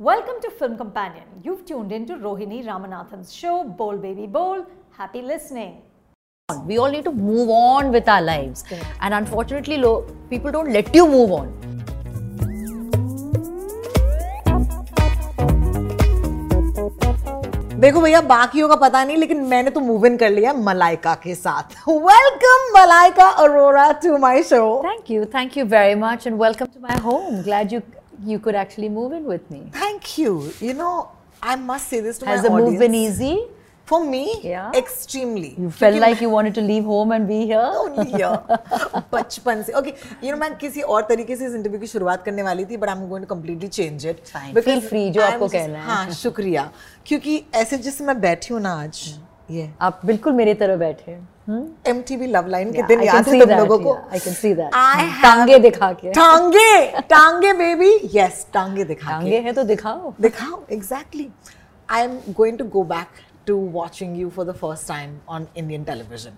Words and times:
Welcome 0.00 0.40
to 0.42 0.50
Film 0.50 0.76
Companion. 0.76 1.24
You've 1.42 1.64
tuned 1.64 1.90
into 1.92 2.14
Rohini 2.16 2.64
Ramnathan's 2.64 3.32
show, 3.34 3.64
Bol 3.64 3.96
Baby 3.96 4.26
Bol. 4.26 4.64
Happy 4.92 5.22
listening. 5.22 5.82
We 6.66 6.78
all 6.78 6.90
need 6.90 7.04
to 7.04 7.12
move 7.12 7.48
on 7.50 7.90
with 7.90 8.08
our 8.08 8.22
lives. 8.22 8.64
And 9.00 9.12
unfortunately, 9.14 9.76
lo- 9.78 10.02
people 10.30 10.52
don't 10.52 10.72
let 10.72 10.94
you 10.94 11.06
move 11.08 11.32
on. 11.32 11.54
देखो 17.80 18.00
भैया 18.00 18.20
बाकियों 18.28 18.68
का 18.68 18.76
पता 18.76 19.02
नहीं 19.04 19.16
लेकिन 19.16 19.40
मैंने 19.48 19.70
तो 19.70 19.80
move 19.80 20.06
in 20.06 20.16
कर 20.16 20.30
लिया 20.30 20.52
मलाइका 20.52 21.14
के 21.22 21.34
साथ 21.34 21.76
welcome 21.88 22.66
Malaika 22.78 23.28
Arora 23.42 23.90
to 24.04 24.16
my 24.18 24.42
show 24.50 24.60
thank 24.84 25.10
you 25.10 25.24
thank 25.34 25.56
you 25.56 25.64
very 25.74 25.94
much 26.00 26.26
and 26.26 26.40
welcome 26.42 26.66
to 26.74 26.80
my 26.86 26.98
home 27.04 27.40
glad 27.42 27.72
you 27.72 27.80
you 28.26 28.38
could 28.38 28.54
actually 28.54 28.88
move 28.88 29.12
in 29.12 29.24
with 29.32 29.50
me. 29.52 29.60
Thank 29.74 30.18
you 30.18 30.42
you 30.62 30.72
know 30.74 30.90
I 31.44 31.56
must 31.56 31.86
say 31.90 32.00
this 32.02 32.20
to 32.20 32.26
Has 32.26 32.42
the 32.42 32.50
move 32.50 32.78
been 32.78 32.94
easy? 33.04 33.36
For 33.88 34.00
me 34.04 34.24
Yeah. 34.44 34.74
Extremely 34.76 35.54
You 35.60 35.70
felt 35.82 35.98
like 36.04 36.22
you 36.24 36.30
wanted 36.32 36.54
to 36.58 36.64
leave 36.70 36.88
home 36.92 37.12
and 37.16 37.28
be 37.28 37.38
here? 37.46 37.62
बचपन 39.14 39.62
से 39.62 39.72
okay 39.78 39.94
you 40.24 40.32
know 40.32 40.36
मैं 40.38 40.54
किसी 40.58 40.80
और 40.96 41.06
तरीके 41.08 41.36
से 41.36 41.46
इस 41.46 41.54
interview 41.54 41.80
की 41.80 41.86
शुरुआत 41.86 42.24
करने 42.24 42.42
वाली 42.42 42.64
थी 42.64 42.76
but 42.76 42.88
I 42.88 42.96
am 42.98 43.08
going 43.08 43.26
to 43.26 43.34
completely 43.34 43.68
change 43.68 44.06
Fine. 44.06 44.60
Feel 44.68 44.82
free, 44.90 45.08
जो 45.10 45.22
आपको 45.22 45.48
कहना 45.48 45.78
है। 45.78 45.84
हाँ 45.84 46.10
शुक्रिया 46.20 46.70
क्योंकि 47.06 47.42
ऐसे 47.54 47.78
जिससे 47.78 48.04
मैं 48.04 48.20
बैठी 48.20 48.54
हूँ 48.54 48.62
ना 48.62 48.74
आज 48.82 49.02
ये 49.50 49.70
आप 49.80 50.00
बिल्कुल 50.06 50.32
मेरी 50.32 50.54
तरह 50.54 50.76
बैठे 50.76 51.10
हैं। 51.10 51.28
एम 51.48 52.00
टी 52.08 52.16
लव 52.26 52.46
लाइन 52.46 52.72
के 52.72 52.82
दिन 52.82 53.02
याद 53.02 53.28
है 53.28 53.40
तुम 53.40 53.50
लोगों 53.50 53.78
को? 53.78 53.92
I 54.12 54.18
can 54.20 54.34
see 54.38 54.50
that. 54.56 54.74
I 54.78 55.04
टांगे 55.22 55.58
दिखा 55.58 55.92
के। 55.92 56.10
टांगे 56.12 57.00
टांगे 57.10 57.52
बेबी 57.52 57.92
यस 58.14 58.46
टांगे 58.54 58.84
दिखा 58.84 59.10
टांगे 59.10 59.38
हैं 59.38 59.54
तो 59.54 59.64
दिखाओ। 59.64 60.12
दिखाओ 60.20 60.60
exactly 60.72 61.28
I 61.88 62.02
am 62.02 62.18
going 62.36 62.58
to 62.58 62.64
go 62.64 62.82
back 62.84 63.22
to 63.46 63.56
watching 63.72 64.18
you 64.20 64.28
for 64.30 64.46
the 64.46 64.54
first 64.56 64.88
time 64.88 65.16
on 65.28 65.46
Indian 65.56 65.84
television 65.84 66.32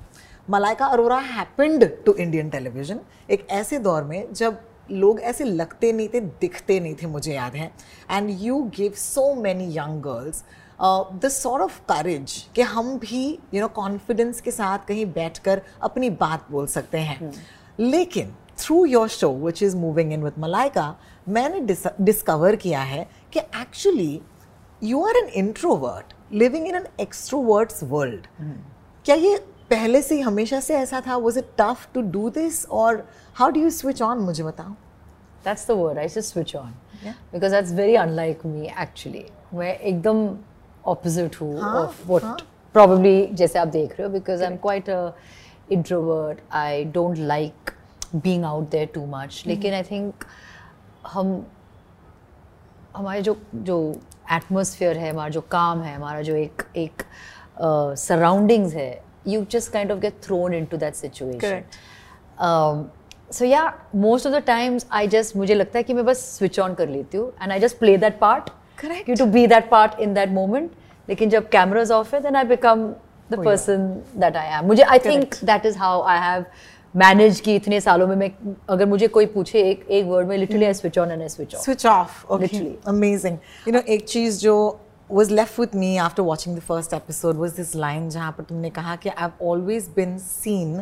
Malaika 0.50 0.86
Arora 0.86 1.18
happened 1.18 1.90
to 2.06 2.12
Indian 2.14 2.50
television 2.50 3.00
एक 3.30 3.46
ऐसे 3.50 3.78
दौर 3.78 4.04
में 4.04 4.32
जब 4.32 4.60
लोग 4.90 5.20
ऐसे 5.20 5.44
लगते 5.44 5.92
नहीं 5.92 6.08
थे 6.14 6.20
दिखते 6.20 6.78
नहीं 6.80 6.94
थे 7.02 7.06
मुझे 7.06 7.32
याद 7.34 7.54
है। 7.56 7.70
And 8.10 8.30
you 8.40 8.62
give 8.76 8.92
so 8.96 9.34
many 9.34 9.66
young 9.76 10.00
girls 10.02 10.42
the 10.82 11.28
sort 11.28 11.62
of 11.62 11.80
courage 11.88 12.32
कि 12.54 12.62
हम 12.62 12.98
भी 12.98 13.38
यू 13.54 13.60
नो 13.60 13.68
कॉन्फिडेंस 13.68 14.40
के 14.40 14.50
साथ 14.50 14.86
कहीं 14.88 15.06
बैठकर 15.12 15.62
अपनी 15.82 16.10
बात 16.10 16.46
बोल 16.50 16.66
सकते 16.66 16.98
हैं। 16.98 17.32
लेकिन 17.78 18.34
through 18.58 18.84
your 18.84 19.08
show 19.08 19.30
which 19.44 19.62
is 19.62 19.76
moving 19.76 20.12
in 20.12 20.22
with 20.22 20.38
Malaika 20.38 20.94
मैंने 21.28 21.60
डिस्कवर 22.00 22.56
किया 22.56 22.80
है 22.80 23.08
कि 23.32 23.40
actually 23.40 24.20
you 24.82 25.04
are 25.06 25.16
an 25.16 25.28
introvert 25.44 26.14
living 26.32 26.66
in 26.68 26.74
an 26.74 26.86
extroverts 27.00 27.82
world 27.82 28.26
क्या 29.04 29.16
ये 29.16 29.36
पहले 29.70 30.02
से 30.02 30.20
हमेशा 30.20 30.60
से 30.60 30.76
ऐसा 30.76 31.02
था? 31.06 31.16
Was 31.16 31.38
it 31.38 31.50
tough 31.58 31.88
to 31.94 32.00
do 32.02 32.28
this 32.30 32.64
और 32.66 33.08
how 33.34 33.50
do 33.50 33.60
you 33.60 33.70
switch 33.70 34.02
on 34.02 34.18
मुझे 34.18 34.44
बताओ। 34.44 34.74
That's 35.44 35.62
the 35.68 35.74
word. 35.76 35.98
I 36.00 36.06
just 36.14 36.32
switch 36.34 36.50
on. 36.54 36.72
Yeah. 37.02 37.12
Because 37.32 37.52
that's 37.56 37.70
very 37.76 37.94
unlike 38.00 38.42
me 38.46 38.66
मैं 39.54 39.72
एकदम 39.78 40.26
opposite 40.84 41.40
हूँ 41.40 41.60
हाँ, 41.60 41.86
of 41.86 42.10
what 42.10 42.22
हाँ. 42.24 42.36
probably 42.74 43.34
जैसे 43.34 43.58
आप 43.58 43.68
देख 43.68 43.98
रहे 43.98 44.08
हो 44.08 44.14
because 44.18 44.42
I'm 44.42 44.58
quite 44.58 44.88
a 44.88 45.12
introvert. 45.70 46.38
I 46.50 46.84
don't 46.94 47.18
like 47.28 47.72
being 48.22 48.44
out 48.44 48.70
there 48.70 48.86
too 48.94 49.06
much. 49.06 49.46
लेकिन 49.46 49.74
I 49.74 49.82
think 49.88 50.24
हम 51.06 51.44
हमारे 52.96 53.22
जो 53.22 53.36
जो 53.54 53.76
एटमोसफियर 54.32 54.98
है 54.98 55.10
हमारा 55.10 55.28
जो 55.28 55.40
काम 55.50 55.82
है 55.82 55.94
हमारा 55.94 56.22
जो 56.22 56.34
एक 56.36 56.62
एक 56.76 57.02
सराउंडिंग्स 57.98 58.74
है 58.74 59.02
you 59.28 59.44
just 59.50 59.72
kind 59.72 59.92
of 59.92 59.98
get 60.00 60.22
thrown 60.24 60.54
into 60.54 60.76
that 60.76 60.94
situation. 60.94 61.62
So 63.32 63.44
yeah 63.44 63.62
most 63.94 64.26
of 64.26 64.34
the 64.34 64.42
times 64.46 64.86
I 64.92 65.06
just 65.08 65.36
मुझे 65.36 65.54
लगता 65.54 65.78
है 65.78 65.82
कि 65.82 65.94
मैं 65.94 66.04
बस 66.04 66.24
स्विच 66.38 66.60
ऑन 66.60 66.74
कर 66.74 66.88
लेती 66.88 67.18
हूँ 67.18 67.32
and 67.42 67.52
I 67.52 67.60
just 67.60 67.78
play 67.78 67.96
that 67.96 68.18
part 68.20 68.50
Correct. 68.82 69.08
You 69.08 69.16
to 69.16 69.26
be 69.26 69.46
that 69.46 69.70
part 69.70 70.00
in 70.00 70.14
that 70.14 70.28
moment 70.32 70.70
लेकिन 71.08 71.30
जब 71.30 71.48
कैमराज 71.48 71.90
ऑफ़ 71.92 72.14
है 72.14 72.20
then 72.22 72.36
I 72.36 72.44
become 72.44 72.86
the 72.86 73.34
yeah. 73.34 73.44
Person 73.44 73.88
that 74.16 74.36
I 74.36 74.58
am 74.58 74.66
मुझे 74.66 74.82
I 74.82 74.98
think 74.98 75.34
that 75.44 75.66
is 75.66 75.78
how 75.78 76.02
I 76.02 76.18
have 76.20 76.44
manage 76.94 77.40
की 77.40 77.54
इतने 77.56 77.80
सालों 77.80 78.06
में 78.06 78.14
मैं 78.16 78.30
अगर 78.70 78.86
मुझे 78.86 79.08
कोई 79.08 79.26
पूछे 79.34 79.62
एक 79.70 79.86
एक 79.90 80.06
वर्ड 80.06 80.28
में 80.28 80.36
literally 80.38 80.64
I 80.64 80.74
switch 80.74 80.98
on 80.98 81.10
and 81.10 81.22
I 81.22 81.28
switch 81.28 81.54
off 81.54 81.70
switch 81.70 81.86
off 81.94 82.22
okay 82.36 82.48
Literally. 82.48 82.76
amazing 82.94 83.36
you 83.66 83.74
know 83.74 83.82
एक 83.96 84.08
चीज़ 84.08 84.40
जो 84.40 84.56
was 85.10 85.30
left 85.36 85.58
with 85.58 85.72
me 85.74 85.98
after 85.98 86.22
watching 86.22 86.54
the 86.54 86.64
first 86.66 86.92
episode 86.96 87.38
was 87.44 87.54
this 87.54 87.74
line 87.84 88.08
जहाँ 88.10 88.32
पर 88.32 88.44
तुमने 88.48 88.70
कहा 88.70 88.96
कि 89.04 89.10
I've 89.10 89.40
always 89.50 89.88
been 89.96 90.18
seen 90.26 90.74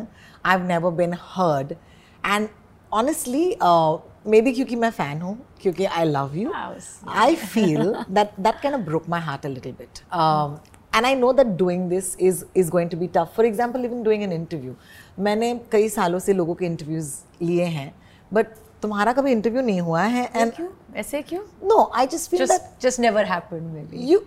I've 0.45 0.67
never 0.71 0.91
been 0.99 1.15
heard 1.31 1.75
and 2.23 2.49
honestly 2.91 3.45
uh, 3.61 3.97
maybe 4.41 4.51
क्योंकि 4.53 4.75
मैं 4.75 4.89
fan 4.91 5.21
हूँ 5.21 5.37
क्योंकि 5.61 5.85
I 5.85 6.05
love 6.05 6.35
you 6.35 6.53
I 7.09 7.35
feel 7.35 7.93
that 8.09 8.31
that 8.39 8.59
can 8.61 8.77
broke 8.77 9.09
my 9.09 9.21
heart 9.21 9.45
a 9.45 9.49
little 9.49 9.71
bit 9.71 9.99
and 10.95 11.05
I 11.05 11.15
know 11.15 11.33
that 11.33 11.47
doing 11.47 11.89
this 11.89 12.15
is 12.19 12.43
is 12.55 12.69
going 12.71 12.89
to 12.89 12.97
be 12.97 13.07
tough 13.07 13.33
for 13.35 13.45
example 13.45 13.85
even 13.85 14.03
doing 14.03 14.23
an 14.23 14.33
interview 14.33 14.75
मैंने 15.19 15.53
कई 15.71 15.89
सालों 15.89 16.19
से 16.19 16.33
लोगों 16.33 16.55
के 16.55 16.65
interviews 16.65 17.13
लिए 17.41 17.65
हैं 17.65 17.93
but 18.33 18.47
तुम्हारा 18.81 19.13
कभी 19.13 19.31
इंटरव्यू 19.31 19.61
नहीं 19.61 19.81
हुआ 19.81 20.01
है 20.01 20.29
एंड 20.35 20.51
ऐसे 20.95 21.21
क्यों? 21.21 21.41
No 21.63 21.91
I 21.95 22.07
just 22.07 22.31
feel 22.31 22.45
that 22.45 22.69
just 22.81 22.99
never 22.99 23.25
happened 23.25 23.61
maybe 23.81 24.05
you 24.11 24.21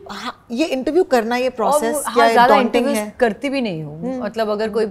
ये 0.50 0.66
इंटरव्यू 0.66 1.04
करना 1.04 1.36
ये 1.36 1.50
प्रोसेस 1.50 2.02
हाँ, 2.06 2.14
क्या 2.14 2.24
है 2.24 2.32
ज़्यादा 2.32 2.56
इंटरव्यू 2.56 3.10
करती 3.20 3.48
भी 3.48 3.60
नहीं 3.60 3.82
हूँ। 3.82 4.12
hmm. 4.12 4.22
मतलब 4.24 4.48
अगर 4.48 4.70
कोई 4.70 4.86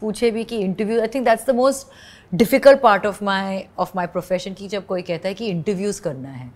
पूछे 0.00 0.30
भी 0.30 0.44
कि 0.44 0.58
interview 0.58 1.00
I 1.00 1.08
think 1.08 1.24
that's 1.24 1.46
the 1.46 1.54
most 1.54 1.86
difficult 2.32 2.80
part 2.80 3.06
of 3.06 3.24
my 3.24 3.64
of 3.78 3.92
my 3.96 4.06
profession 4.06 4.54
की 4.54 4.68
जब 4.68 4.86
कोई 4.86 5.02
कहता 5.02 5.28
है 5.28 5.34
कि 5.34 5.46
इंटरव्यूज़ 5.46 6.00
करना 6.02 6.28
है 6.28 6.50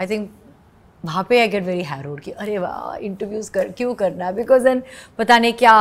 आई 0.00 0.06
थिंक 0.06 0.30
वहाँ 1.04 1.26
पे 1.28 1.40
आई 1.40 1.48
गेट 1.48 1.64
वेरी 1.64 1.82
हैरोड 1.82 2.20
कि 2.20 2.30
अरे 2.30 2.58
वाह 2.58 2.96
इंटरव्यूज़ 2.96 3.50
कर, 3.52 3.68
क्यों 3.68 3.94
करना? 3.94 4.30
बिकॉज़ 4.32 4.64
देन 4.64 4.82
पता 5.18 5.38
नहीं 5.38 5.52
क्या 5.52 5.76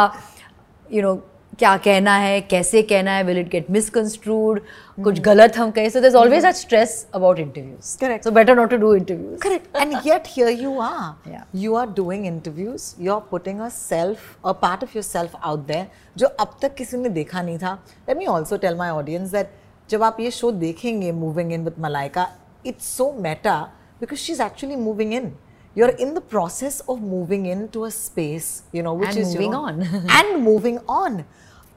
यू 0.92 1.02
you 1.02 1.04
नो 1.04 1.16
क्या 1.60 1.76
कहना 1.78 2.16
है 2.18 2.40
कैसे 2.42 2.82
कहना 2.82 3.12
है 3.12 3.24
विल 3.24 3.38
इट 3.38 3.50
गेट 3.50 3.70
मिसकंस्ट्रूड 3.72 4.60
कुछ 5.04 5.20
गलत 5.22 5.58
हम 5.58 5.72
कहें? 5.72 5.90
So 5.90 6.00
there 6.02 6.16
always 6.16 6.44
that 6.44 6.56
stress 6.56 6.96
about 7.16 7.40
interviews 7.40 7.98
correct 8.00 8.24
so 8.24 8.32
better 8.32 8.56
not 8.56 8.70
to 8.70 8.78
do 8.78 8.94
interviews 8.96 9.40
correct 9.42 9.76
and 9.76 9.94
yet 10.06 10.24
here 10.28 10.50
you 10.62 10.80
are 10.82 11.38
you 11.56 11.76
are 11.76 11.88
doing 11.98 12.26
interviews 12.26 12.94
you 13.00 13.14
are 13.14 13.20
putting 13.32 13.60
a 13.60 13.70
self 13.70 14.46
a 14.46 14.52
part 14.62 14.84
of 14.84 14.98
yourself 15.04 15.36
out 15.44 15.66
there 15.68 15.88
जो 16.18 16.28
अब 16.28 16.58
तक 16.62 16.76
किसी 16.76 16.98
ने 16.98 17.10
देखा 17.10 17.42
नहीं 17.42 17.58
था. 17.58 17.74
Let 18.10 18.18
me 18.18 18.26
also 18.26 18.58
tell 18.58 18.76
my 18.76 18.90
audience 18.92 19.32
that 19.32 19.54
जब 19.90 20.04
आप 20.04 20.20
ये 20.20 20.32
शो 20.32 20.52
देखेंगे 20.52 21.12
moving 21.12 21.54
in 21.54 21.64
with 21.64 21.80
Malaika 21.80 22.28
it's 22.66 22.96
so 22.98 23.12
meta 23.20 23.60
because 24.00 24.20
she 24.20 24.34
is 24.34 24.42
actually 24.42 24.76
moving 24.76 25.14
in 25.14 25.34
you're 25.77 25.97
in 26.05 26.15
the 26.15 26.25
process 26.35 26.81
of 26.93 27.01
moving 27.01 27.47
into 27.47 27.85
a 27.85 27.91
space 27.91 28.49
you 28.73 28.83
know 28.83 28.95
which 28.95 29.11
And 29.11 29.19
is 29.19 29.35
moving 29.35 29.53
your, 29.53 29.61
on. 29.69 29.83
and 30.19 30.43
moving 30.45 30.79
on 30.89 31.25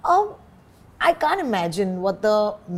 um, 0.04 0.34
I 1.02 1.14
can't 1.14 1.42
imagine 1.42 2.02
what 2.02 2.22
the 2.22 2.38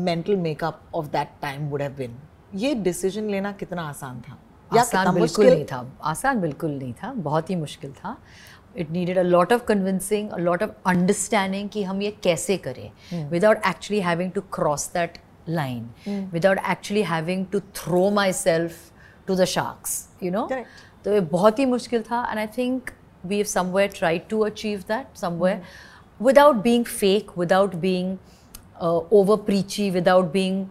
mental 0.10 0.38
makeup 0.38 0.82
of 0.94 1.12
that 1.12 1.42
time 1.42 1.70
would 1.72 1.82
have 1.82 1.98
been 2.04 2.16
ये 2.56 2.74
decision 2.86 3.30
लेना 3.30 3.52
कितना 3.60 3.84
आसान 3.90 4.20
था 4.22 4.38
या 4.72 4.82
आसान 4.82 5.06
कितना 5.06 5.12
बिल्कुल 5.12 5.46
मुश्किल 5.46 5.54
नहीं 5.54 5.66
था 5.72 5.86
आसान 6.10 6.42
बिल्कुल 6.42 6.72
नहीं 6.72 6.94
था 7.02 7.12
बहुत 7.28 7.50
ही 7.50 7.56
मुश्किल 7.56 7.92
था 8.02 8.18
it 8.78 8.92
needed 8.92 9.18
a 9.18 9.22
lot 9.24 9.54
of 9.54 9.66
convincing 9.68 10.30
a 10.30 10.38
lot 10.38 10.64
of 10.64 10.76
understanding 10.88 11.70
कि 11.74 11.84
हम 11.84 12.02
ये 12.02 12.12
कैसे 12.24 12.58
करें 12.68 13.28
without 13.30 13.62
actually 13.68 14.02
having 14.02 14.32
to 14.32 14.42
cross 14.54 14.90
that 14.94 15.18
line 15.50 16.30
without 16.34 16.60
actually 16.72 17.04
having 17.14 17.46
to 17.52 17.60
throw 17.82 18.10
my 18.20 18.34
self 18.34 18.92
to 19.28 19.36
the 19.36 19.46
sharks 19.58 20.08
you 20.24 20.32
no 20.32 20.48
Correct. 20.52 20.82
तो 21.09 21.13
ये 21.15 21.21
बहुत 21.21 21.59
ही 21.59 21.65
मुश्किल 21.65 22.03
था 22.03 22.21
and 22.31 22.39
I 22.39 22.47
think 22.57 22.91
we 23.27 23.37
have 23.37 23.45
somewhere 23.47 23.91
try 23.95 24.19
to 24.31 24.41
achieve 24.45 24.81
that 24.89 25.17
somewhere 25.17 25.63
without 26.21 26.57
being 26.63 26.85
fake 26.85 27.31
without 27.39 27.75
being 27.85 28.17
over 29.13 29.37
preachy 29.47 29.89
without 29.91 30.33
being 30.33 30.67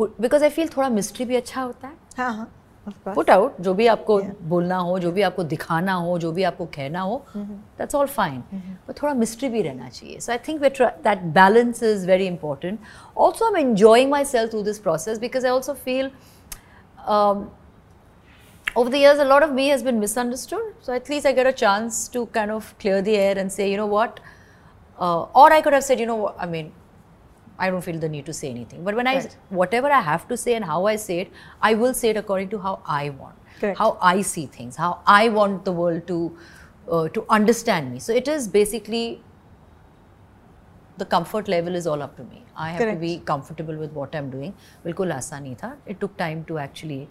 because 0.00 0.44
I 0.44 0.50
feel 0.50 0.68
थोड़ा 0.76 0.88
mystery 0.88 1.26
भी 1.26 1.36
अच्छा 1.36 1.62
होता 1.62 1.88
है। 1.88 1.94
हाँ 2.18 2.32
हाँ 2.34 3.14
पुट 3.14 3.30
आउट 3.30 3.60
जो 3.60 3.74
भी 3.74 3.86
आपको 3.86 4.20
yeah. 4.20 4.34
बोलना 4.42 4.78
हो 4.78 4.98
जो 4.98 5.12
भी 5.12 5.22
आपको 5.22 5.44
दिखाना 5.44 5.92
हो 5.94 6.18
जो 6.18 6.32
भी 6.32 6.42
आपको 6.42 6.66
कहना 6.76 7.00
हो 7.00 7.24
दैट्स 7.36 7.94
ऑल 7.94 8.06
फाइन 8.06 8.40
बट 8.88 9.02
थोड़ा 9.02 9.14
मिस्ट्री 9.14 9.48
भी 9.48 9.62
रहना 9.62 9.88
चाहिए। 9.88 10.20
So 10.20 10.32
I 10.32 10.38
think 10.48 10.60
that 10.60 11.22
balance 11.40 11.82
is 11.82 12.06
very 12.06 12.26
important 12.26 12.78
also 13.16 13.44
I 13.44 13.60
am 13.60 13.68
enjoying 13.68 14.10
myself 14.24 14.50
through 14.52 14.62
this 14.62 14.78
process 14.78 15.18
because 15.18 15.46
I 15.46 15.52
also 15.52 15.72
feel 15.72 16.10
over 18.75 18.89
the 18.89 18.97
years, 18.97 19.19
a 19.19 19.25
lot 19.25 19.43
of 19.43 19.53
me 19.53 19.67
has 19.69 19.83
been 19.83 19.99
misunderstood. 19.99 20.73
So 20.81 20.93
at 20.93 21.09
least 21.09 21.25
I 21.25 21.31
get 21.31 21.47
a 21.47 21.53
chance 21.53 22.07
to 22.09 22.25
kind 22.27 22.51
of 22.51 22.77
clear 22.79 23.01
the 23.01 23.15
air 23.15 23.37
and 23.37 23.51
say, 23.51 23.71
you 23.71 23.77
know 23.77 23.87
what? 23.87 24.19
Uh, 24.99 25.23
or 25.23 25.51
I 25.51 25.61
could 25.61 25.73
have 25.73 25.83
said, 25.83 25.99
you 25.99 26.05
know 26.05 26.15
what? 26.15 26.35
I 26.39 26.45
mean, 26.45 26.71
I 27.57 27.69
don't 27.69 27.81
feel 27.81 27.99
the 27.99 28.07
need 28.09 28.25
to 28.27 28.33
say 28.33 28.49
anything. 28.49 28.83
But 28.83 28.95
when 28.95 29.07
I, 29.07 29.15
Right. 29.15 29.37
whatever 29.49 29.91
I 29.91 30.01
have 30.01 30.27
to 30.29 30.37
say 30.37 30.53
and 30.53 30.63
how 30.65 30.85
I 30.85 30.95
say 30.95 31.19
it, 31.21 31.31
I 31.61 31.73
will 31.73 31.93
say 31.93 32.09
it 32.09 32.17
according 32.17 32.49
to 32.49 32.59
how 32.59 32.79
I 32.85 33.09
want. 33.09 33.35
Correct. 33.59 33.77
how 33.77 33.97
I 33.99 34.21
see 34.21 34.45
things, 34.45 34.77
how 34.77 35.01
I 35.05 35.27
want 35.27 35.65
the 35.65 35.71
world 35.73 36.07
to 36.07 36.37
uh, 36.89 37.09
to 37.09 37.25
understand 37.29 37.91
me. 37.91 37.99
So 37.99 38.13
it 38.13 38.29
is 38.33 38.47
basically 38.47 39.21
the 40.97 41.05
comfort 41.05 41.49
level 41.49 41.75
is 41.75 41.85
all 41.85 42.01
up 42.01 42.15
to 42.17 42.23
me. 42.23 42.43
I 42.55 42.69
have 42.69 42.79
Correct. 42.81 42.97
to 42.97 43.01
be 43.01 43.11
comfortable 43.31 43.75
with 43.75 43.91
what 43.91 44.15
I'm 44.15 44.29
doing. 44.29 44.53
बिल्कुल 44.85 45.11
आसान 45.11 45.43
नहीं 45.43 45.55
था. 45.63 45.75
It 45.87 45.99
took 45.99 46.15
time 46.17 46.45
to 46.51 46.57
actually 46.65 47.01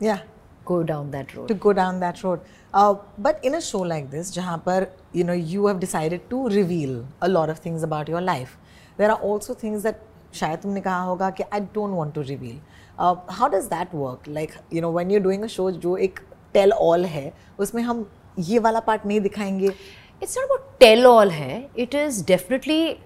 Yeah. 0.00 0.20
go 0.64 0.82
down 0.82 1.10
that 1.10 1.34
road. 1.34 1.48
to 1.48 1.54
go 1.54 1.72
down 1.72 2.00
that 2.00 2.22
road. 2.22 2.40
Uh, 2.72 2.94
but 3.18 3.44
in 3.44 3.54
a 3.54 3.60
show 3.60 3.80
like 3.92 4.10
this, 4.10 4.30
जहाँ 4.36 4.62
पर 4.66 4.86
you 5.12 5.24
know 5.24 5.36
you 5.54 5.66
have 5.66 5.80
decided 5.80 6.28
to 6.30 6.48
reveal 6.48 7.04
a 7.20 7.28
lot 7.28 7.50
of 7.50 7.58
things 7.58 7.82
about 7.82 8.08
your 8.08 8.20
life, 8.20 8.56
there 8.96 9.10
are 9.10 9.20
also 9.30 9.54
things 9.54 9.82
that 9.82 10.06
शायद 10.34 10.58
तुमने 10.62 10.80
कहा 10.80 11.02
होगा 11.02 11.30
कि 11.38 11.44
I 11.52 11.60
don't 11.60 11.96
want 11.96 12.14
to 12.14 12.22
reveal. 12.22 12.58
Uh, 12.98 13.14
how 13.28 13.48
does 13.48 13.68
that 13.68 13.94
work? 13.94 14.26
Like 14.26 14.56
you 14.70 14.80
know 14.80 14.90
when 14.90 15.10
you're 15.10 15.26
doing 15.28 15.44
a 15.44 15.48
show 15.48 15.70
जो 15.70 15.96
एक 16.08 16.20
tell 16.54 16.72
all 16.72 17.04
है, 17.04 17.32
उसमें 17.58 17.82
हम 17.82 18.06
ये 18.38 18.58
वाला 18.58 18.84
part 18.86 19.06
नहीं 19.06 19.20
दिखाएंगे. 19.20 19.74
It's 20.20 20.36
not 20.36 20.44
about 20.44 20.68
tell 20.80 21.06
all 21.06 21.30
hai. 21.30 21.68
It 21.74 21.94
is 21.94 22.22
definitely 22.22 23.00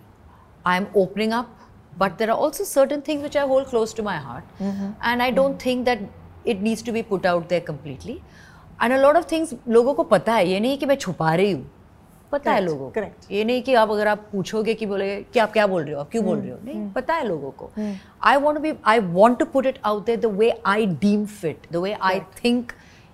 I'm 0.67 0.89
opening 0.95 1.33
up, 1.33 1.47
but 1.97 2.19
there 2.19 2.31
are 2.31 2.37
also 2.37 2.65
certain 2.65 3.03
things 3.09 3.23
which 3.23 3.37
I 3.37 3.47
hold 3.47 3.67
close 3.73 3.93
to 3.95 4.03
my 4.03 4.17
heart, 4.17 4.45
and 5.03 5.23
I 5.23 5.31
don't 5.31 5.59
think 5.65 5.85
that 5.87 6.01
it 6.48 6.60
needs 6.60 6.86
to 6.86 6.92
be 6.92 7.02
put 7.02 7.26
out 7.28 7.50
there 7.50 7.62
completely 7.62 8.20
and 8.84 8.94
a 8.94 8.98
lot 8.98 9.16
of 9.16 9.32
things 9.32 9.54
लोगों 9.68 9.94
को 9.94 10.04
पता 10.04 10.34
है 10.34 10.48
ये 10.48 10.60
नहीं 10.60 10.78
कि 10.78 10.86
मैं 10.86 10.96
छुपा 10.96 11.36
रही 11.36 11.52
हूँ। 11.52 11.72
पता 12.32 12.52
correct, 12.52 12.62
है 12.62 12.66
लोगों 12.66 12.86
को। 12.86 12.92
करेक्ट 12.92 13.32
ये 13.32 13.44
नहीं 13.44 13.62
कि 13.62 13.74
आप 13.74 13.92
अगर 13.92 14.08
आप 14.08 14.30
पूछोगे 14.32 14.74
कि 14.74 14.86
बोले 14.86 15.22
कि 15.22 15.40
आप 15.40 15.54
क्या 15.54 15.68
बोल 15.68 15.84
रहे 15.84 15.94
हो 15.94 16.00
आप 16.00 16.10
क्यों 16.10 16.24
hmm. 16.24 16.32
बोल 16.32 16.40
हम्म, 16.40 16.50
रहे 16.50 16.58
हो? 16.58 16.66
नहीं 16.66 16.86
hmm. 16.86 16.96
पता 16.96 17.14
है 17.14 17.28
लोगों 17.28 17.52
को। 17.52 17.70
I 18.24 18.38
want 18.38 18.60
be 18.60 18.74
I 18.86 19.00
want 19.00 19.40
to 19.40 19.46
put 19.46 19.66
it 19.66 19.80
out 19.86 20.10
the 20.10 20.26
way 20.26 20.62
I 20.66 20.86
deem 20.86 21.26
fit 21.26 21.68
the 21.72 21.76
way 21.76 21.94
I 21.94 22.20
think 22.20 22.72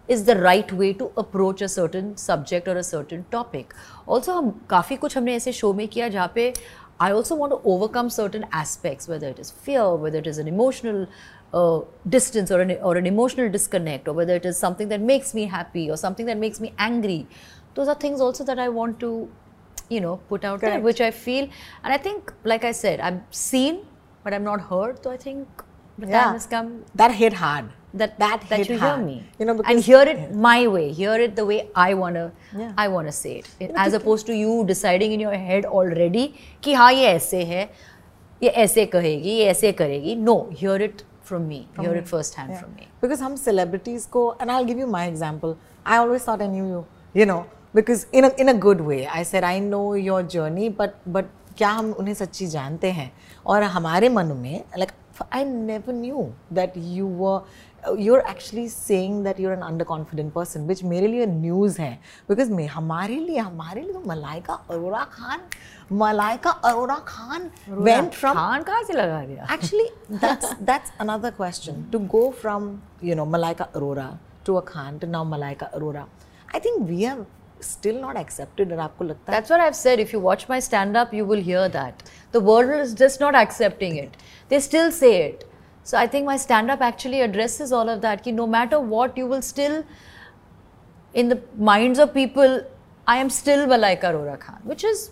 is 0.09 0.25
the 0.25 0.29
right 0.29 0.73
way 0.73 0.93
to 0.93 1.05
approach 1.05 1.63
a 1.63 1.67
certain 1.67 2.13
subject 2.13 2.69
और 2.69 2.77
अ 2.77 2.81
सर्टन 2.81 3.23
टॉपिक 3.31 3.73
ऑल्सो 4.09 4.33
हम 4.33 4.61
काफ़ी 4.69 4.95
कुछ 4.95 5.17
हमने 5.17 5.35
ऐसे 5.35 5.51
show 5.51 5.73
में 5.73 5.87
किया 5.87 6.07
जहाँ 6.07 6.31
पे 6.35 6.53
I 7.01 7.11
also 7.11 7.35
want 7.35 7.53
to 7.53 7.61
overcome 7.65 8.09
certain 8.09 8.45
aspects 8.61 9.09
whether 9.09 9.29
it 9.29 9.39
is 9.39 9.53
fear 9.63 9.81
whether 9.81 10.17
it 10.17 10.27
is 10.27 10.41
an 10.41 10.47
emotional 10.47 11.07
distance 12.09 12.51
or 12.51 12.59
an, 12.61 12.71
or 12.81 12.97
an 12.97 13.05
emotional 13.05 13.49
disconnect 13.49 14.07
or 14.09 14.13
whether 14.13 14.35
it 14.35 14.45
is 14.45 14.57
something 14.57 14.89
that 14.89 15.01
makes 15.01 15.33
me 15.33 15.45
happy 15.45 15.89
or 15.89 15.97
something 15.97 16.25
that 16.25 16.37
makes 16.37 16.59
me 16.59 16.73
angry 16.77 17.27
those 17.75 17.87
are 17.87 17.99
things 18.05 18.19
also 18.25 18.43
that 18.49 18.59
i 18.59 18.67
want 18.79 18.99
to 18.99 19.11
you 19.89 20.01
know 20.01 20.17
put 20.33 20.43
out 20.43 20.59
Correct. 20.59 20.73
there 20.73 20.81
which 20.81 21.01
i 21.01 21.11
feel 21.11 21.47
and 21.83 21.93
i 21.93 21.97
think 21.97 22.33
like 22.43 22.65
i 22.71 22.73
said 22.81 22.99
i'm 22.99 23.23
seen 23.29 23.79
but 24.23 24.33
i'm 24.33 24.43
not 24.43 24.61
heard 24.73 25.01
so 25.03 25.11
i 25.11 25.17
think 25.17 25.47
that 25.97 26.09
yeah. 26.09 26.31
has 26.33 26.45
come 26.45 26.83
that 26.93 27.11
hit 27.21 27.33
hard 27.33 27.71
that 27.93 28.19
that, 28.19 28.43
that 28.49 28.67
you 28.67 28.77
hard. 28.77 28.99
hear 28.99 29.05
me 29.05 29.23
you 29.39 29.45
know 29.45 29.53
because 29.53 29.71
and 29.71 29.83
hear 29.83 30.01
it 30.13 30.35
my 30.35 30.67
way 30.67 30.91
hear 30.91 31.15
it 31.25 31.35
the 31.35 31.45
way 31.45 31.69
i 31.75 31.93
want 31.93 32.15
to 32.15 32.31
yeah. 32.57 32.73
i 32.77 32.87
want 32.87 33.07
to 33.07 33.11
say 33.11 33.37
it 33.39 33.49
you 33.59 33.67
know, 33.69 33.75
as 33.77 33.93
opposed 33.93 34.25
to 34.25 34.35
you 34.35 34.63
deciding 34.67 35.13
in 35.13 35.19
your 35.19 35.37
head 35.47 35.65
already 35.65 36.25
ki 36.61 36.73
ha 36.83 36.89
ye 36.89 37.05
aise 37.15 37.31
hai 37.51 37.65
ye 38.45 38.55
aise 38.63 38.81
kahegi 38.95 39.35
ye 39.41 39.49
aise 39.55 39.67
karegi 39.83 40.17
no 40.29 40.39
hear 40.63 40.75
it 40.89 41.05
from 41.29 41.47
me 41.51 41.59
from 41.75 41.85
hear 41.85 41.95
it 42.01 42.07
first 42.13 42.37
hand 42.39 42.53
Yeah. 42.55 42.61
from 42.63 42.73
me 42.79 42.87
Because 43.03 43.21
हम 43.25 43.37
celebrities 43.43 44.05
को, 44.15 44.23
and 44.41 44.55
I'll 44.55 44.67
give 44.71 44.81
you 44.83 44.87
my 44.95 45.03
example. 45.13 45.55
I 45.85 45.97
always 46.03 46.27
thought 46.29 46.41
I 46.41 46.47
knew 46.55 46.67
you, 46.73 46.83
you 47.21 47.25
know, 47.31 47.39
because 47.79 48.05
in 48.21 48.27
a 48.29 48.31
in 48.45 48.49
a 48.49 48.57
good 48.67 48.81
way. 48.91 48.99
I 49.19 49.23
said 49.31 49.49
I 49.51 49.59
know 49.69 49.83
your 50.09 50.21
journey, 50.37 50.69
but 50.81 50.99
but 51.17 51.33
क्या 51.57 51.69
हम 51.71 51.91
उन्हें 51.99 52.13
सच्ची 52.13 52.47
जानते 52.47 52.91
हैं? 52.91 53.11
और 53.45 53.63
हमारे 53.77 54.09
मन 54.09 54.35
में 54.37 54.63
like 54.79 54.93
I 55.31 55.43
never 55.51 55.93
knew 56.01 56.23
that 56.59 56.75
you 56.95 57.07
were 57.21 57.41
you're 58.05 58.23
actually 58.29 58.67
saying 58.75 59.17
that 59.25 59.39
you're 59.43 59.53
an 59.57 59.63
underconfident 59.67 60.33
person, 60.37 60.65
which 60.69 60.83
मेरे 60.93 61.07
लिए 61.07 61.25
news 61.33 61.77
है 61.79 61.97
because 62.31 62.49
मैं 62.57 62.67
हमारे 62.67 63.19
लिए 63.19 63.37
हमारे 63.37 63.81
लिए 63.81 63.93
तो 63.93 64.01
Malaika 64.07 64.53
Arora 64.53 65.03
Khan 65.13 65.41
Malaika 65.91 66.59
Arora 66.61 67.05
Khan 67.05 67.51
Arora 67.67 67.81
went 67.81 68.15
from 68.15 68.35
Khan 68.35 68.63
kahan 68.63 68.85
se 68.85 68.93
laga 68.93 69.27
diya? 69.27 69.45
Actually, 69.47 69.89
that's 70.09 70.53
that's 70.61 70.91
another 70.99 71.31
question. 71.31 71.87
To 71.91 71.99
go 71.99 72.31
from 72.31 72.81
you 73.01 73.13
know 73.13 73.25
Malaika 73.25 73.71
Arora 73.73 74.17
to 74.45 74.57
a 74.57 74.61
Khan 74.61 74.99
to 74.99 75.07
now 75.07 75.23
Malaika 75.23 75.71
Arora, 75.77 76.07
I 76.53 76.59
think 76.59 76.89
we 76.89 77.03
have 77.03 77.25
still 77.59 77.99
not 78.01 78.17
accepted 78.17 78.71
and 78.71 78.81
aapko 78.81 79.07
lagta 79.09 79.25
That's 79.27 79.49
what 79.49 79.59
I've 79.59 79.75
said. 79.75 79.99
If 79.99 80.11
you 80.11 80.19
watch 80.19 80.49
my 80.49 80.59
stand 80.59 80.97
up, 80.97 81.13
you 81.13 81.25
will 81.25 81.41
hear 81.41 81.69
that. 81.69 82.09
The 82.31 82.39
world 82.39 82.71
is 82.79 82.93
just 82.93 83.19
not 83.19 83.35
accepting 83.35 83.95
it. 83.97 84.17
They 84.49 84.59
still 84.59 84.91
say 84.91 85.21
it. 85.23 85.49
So 85.83 85.97
I 85.97 86.07
think 86.07 86.25
my 86.25 86.37
stand 86.37 86.71
up 86.71 86.81
actually 86.81 87.21
addresses 87.21 87.71
all 87.71 87.89
of 87.89 88.01
that. 88.01 88.23
Ki 88.23 88.31
no 88.31 88.47
matter 88.47 88.79
what, 88.79 89.17
you 89.17 89.27
will 89.27 89.43
still, 89.43 89.85
in 91.13 91.29
the 91.29 91.41
minds 91.57 91.99
of 91.99 92.13
people, 92.13 92.65
I 93.07 93.17
am 93.17 93.29
still 93.29 93.67
Malaika 93.67 94.05
Arora 94.05 94.39
Khan, 94.39 94.59
which 94.63 94.83
is 94.83 95.11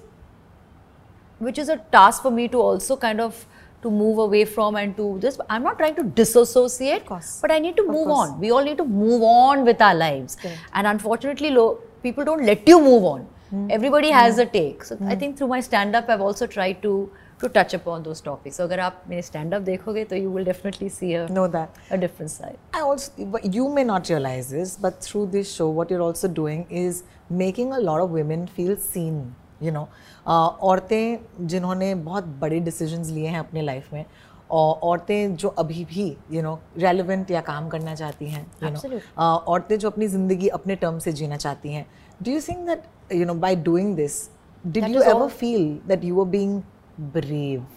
which 1.43 1.59
is 1.59 1.69
a 1.69 1.77
task 1.93 2.23
for 2.23 2.31
me 2.31 2.49
to 2.49 2.61
also 2.61 2.97
kind 2.97 3.21
of 3.21 3.47
to 3.83 3.91
move 3.91 4.19
away 4.19 4.45
from 4.45 4.75
and 4.77 4.97
to 4.97 5.19
this. 5.21 5.39
I'm 5.49 5.63
not 5.63 5.79
trying 5.79 5.95
to 5.97 6.03
disassociate, 6.03 7.03
Of 7.03 7.07
course. 7.07 7.39
but 7.41 7.53
I 7.53 7.59
need 7.61 7.77
to 7.77 7.83
Of 7.83 7.89
move 7.89 8.07
course. 8.07 8.31
on. 8.31 8.41
We 8.41 8.51
all 8.51 8.65
need 8.65 8.79
to 8.79 8.85
move 8.85 9.23
on 9.23 9.65
with 9.65 9.81
our 9.81 9.95
lives. 9.95 10.35
Correct. 10.37 10.59
And 10.73 10.87
unfortunately, 10.87 11.51
lo- 11.51 11.79
people 12.03 12.25
don't 12.25 12.45
let 12.45 12.67
you 12.69 12.81
move 12.81 13.05
on. 13.05 13.21
Hmm. 13.51 13.71
Everybody 13.71 14.11
has 14.11 14.39
a 14.39 14.47
take. 14.47 14.83
So 14.85 14.99
I 15.07 15.15
think 15.15 15.37
through 15.39 15.49
my 15.49 15.61
stand 15.61 15.95
up, 15.95 16.09
I've 16.09 16.21
also 16.21 16.47
tried 16.47 16.83
to 16.83 17.11
to 17.41 17.49
touch 17.49 17.73
upon 17.77 18.03
those 18.03 18.21
topics. 18.21 18.57
So 18.57 18.65
अगर 18.67 18.81
आप 18.81 19.03
मेरे 19.09 19.23
stand 19.25 19.55
up 19.55 19.63
देखोगे 19.67 20.05
तो 20.13 20.17
you 20.21 20.31
will 20.37 20.45
definitely 20.49 20.89
see 20.89 21.11
a, 21.15 21.29
Know 21.29 21.47
that. 21.47 21.77
a 21.91 21.97
different 22.05 22.33
side. 22.33 22.57
I 22.75 22.81
also, 22.81 23.27
but 23.37 23.45
you 23.55 23.69
may 23.69 23.85
not 23.85 24.09
realize 24.09 24.51
this, 24.51 24.77
but 24.87 25.01
through 25.01 25.27
this 25.35 25.53
show, 25.55 25.69
what 25.69 25.89
you're 25.95 26.03
also 26.03 26.27
doing 26.39 26.67
is 26.69 27.05
making 27.31 27.73
a 27.73 27.79
lot 27.79 28.01
of 28.01 28.11
women 28.11 28.49
feel 28.49 28.77
seen. 28.77 29.21
You 29.62 29.72
know, 29.72 29.84
uh, 29.84 30.50
औरतें 30.62 31.26
जिन्होंने 31.42 31.96
बहुत 31.96 32.24
बड़े 32.24 32.60
decisions 32.62 33.10
लिए 33.10 33.28
हैं 33.28 33.40
अपने 33.40 33.62
life 33.62 33.94
में 33.94 34.06
और 34.52 34.76
औरतें 34.76 35.36
जो 35.36 35.48
अभी 35.48 35.86
भी 35.86 36.18
यू 36.32 36.42
नो 36.42 36.60
रेलिवेंट 36.78 37.32
या 37.32 37.42
काम 37.42 37.70
करना 37.70 37.96
चाहती 37.96 38.30
हैं 38.30 38.52
यू 38.64 38.70
नो. 38.70 39.00
औरतें 39.18 39.80
जो 39.80 39.90
अपनी 39.90 40.08
ज़िंदगी 40.08 40.48
अपने 40.48 40.76
टर्म 40.76 41.00
से 41.00 41.12
जीना 41.12 41.38
चाहती 41.38 41.74
हैं 41.74 41.86
do 42.24 42.32
you 42.32 42.42
think 42.42 42.58
that 42.58 42.84
you 43.14 43.26
know 43.26 43.34
by 43.34 43.56
doing 43.56 43.96
this 43.96 44.30
did 44.68 44.88
you 44.88 45.02
ever 45.02 45.28
feel 45.28 45.80
that 45.88 46.04
you 46.04 46.22
are 46.22 46.28
being 46.28 46.62
brave 47.00 47.68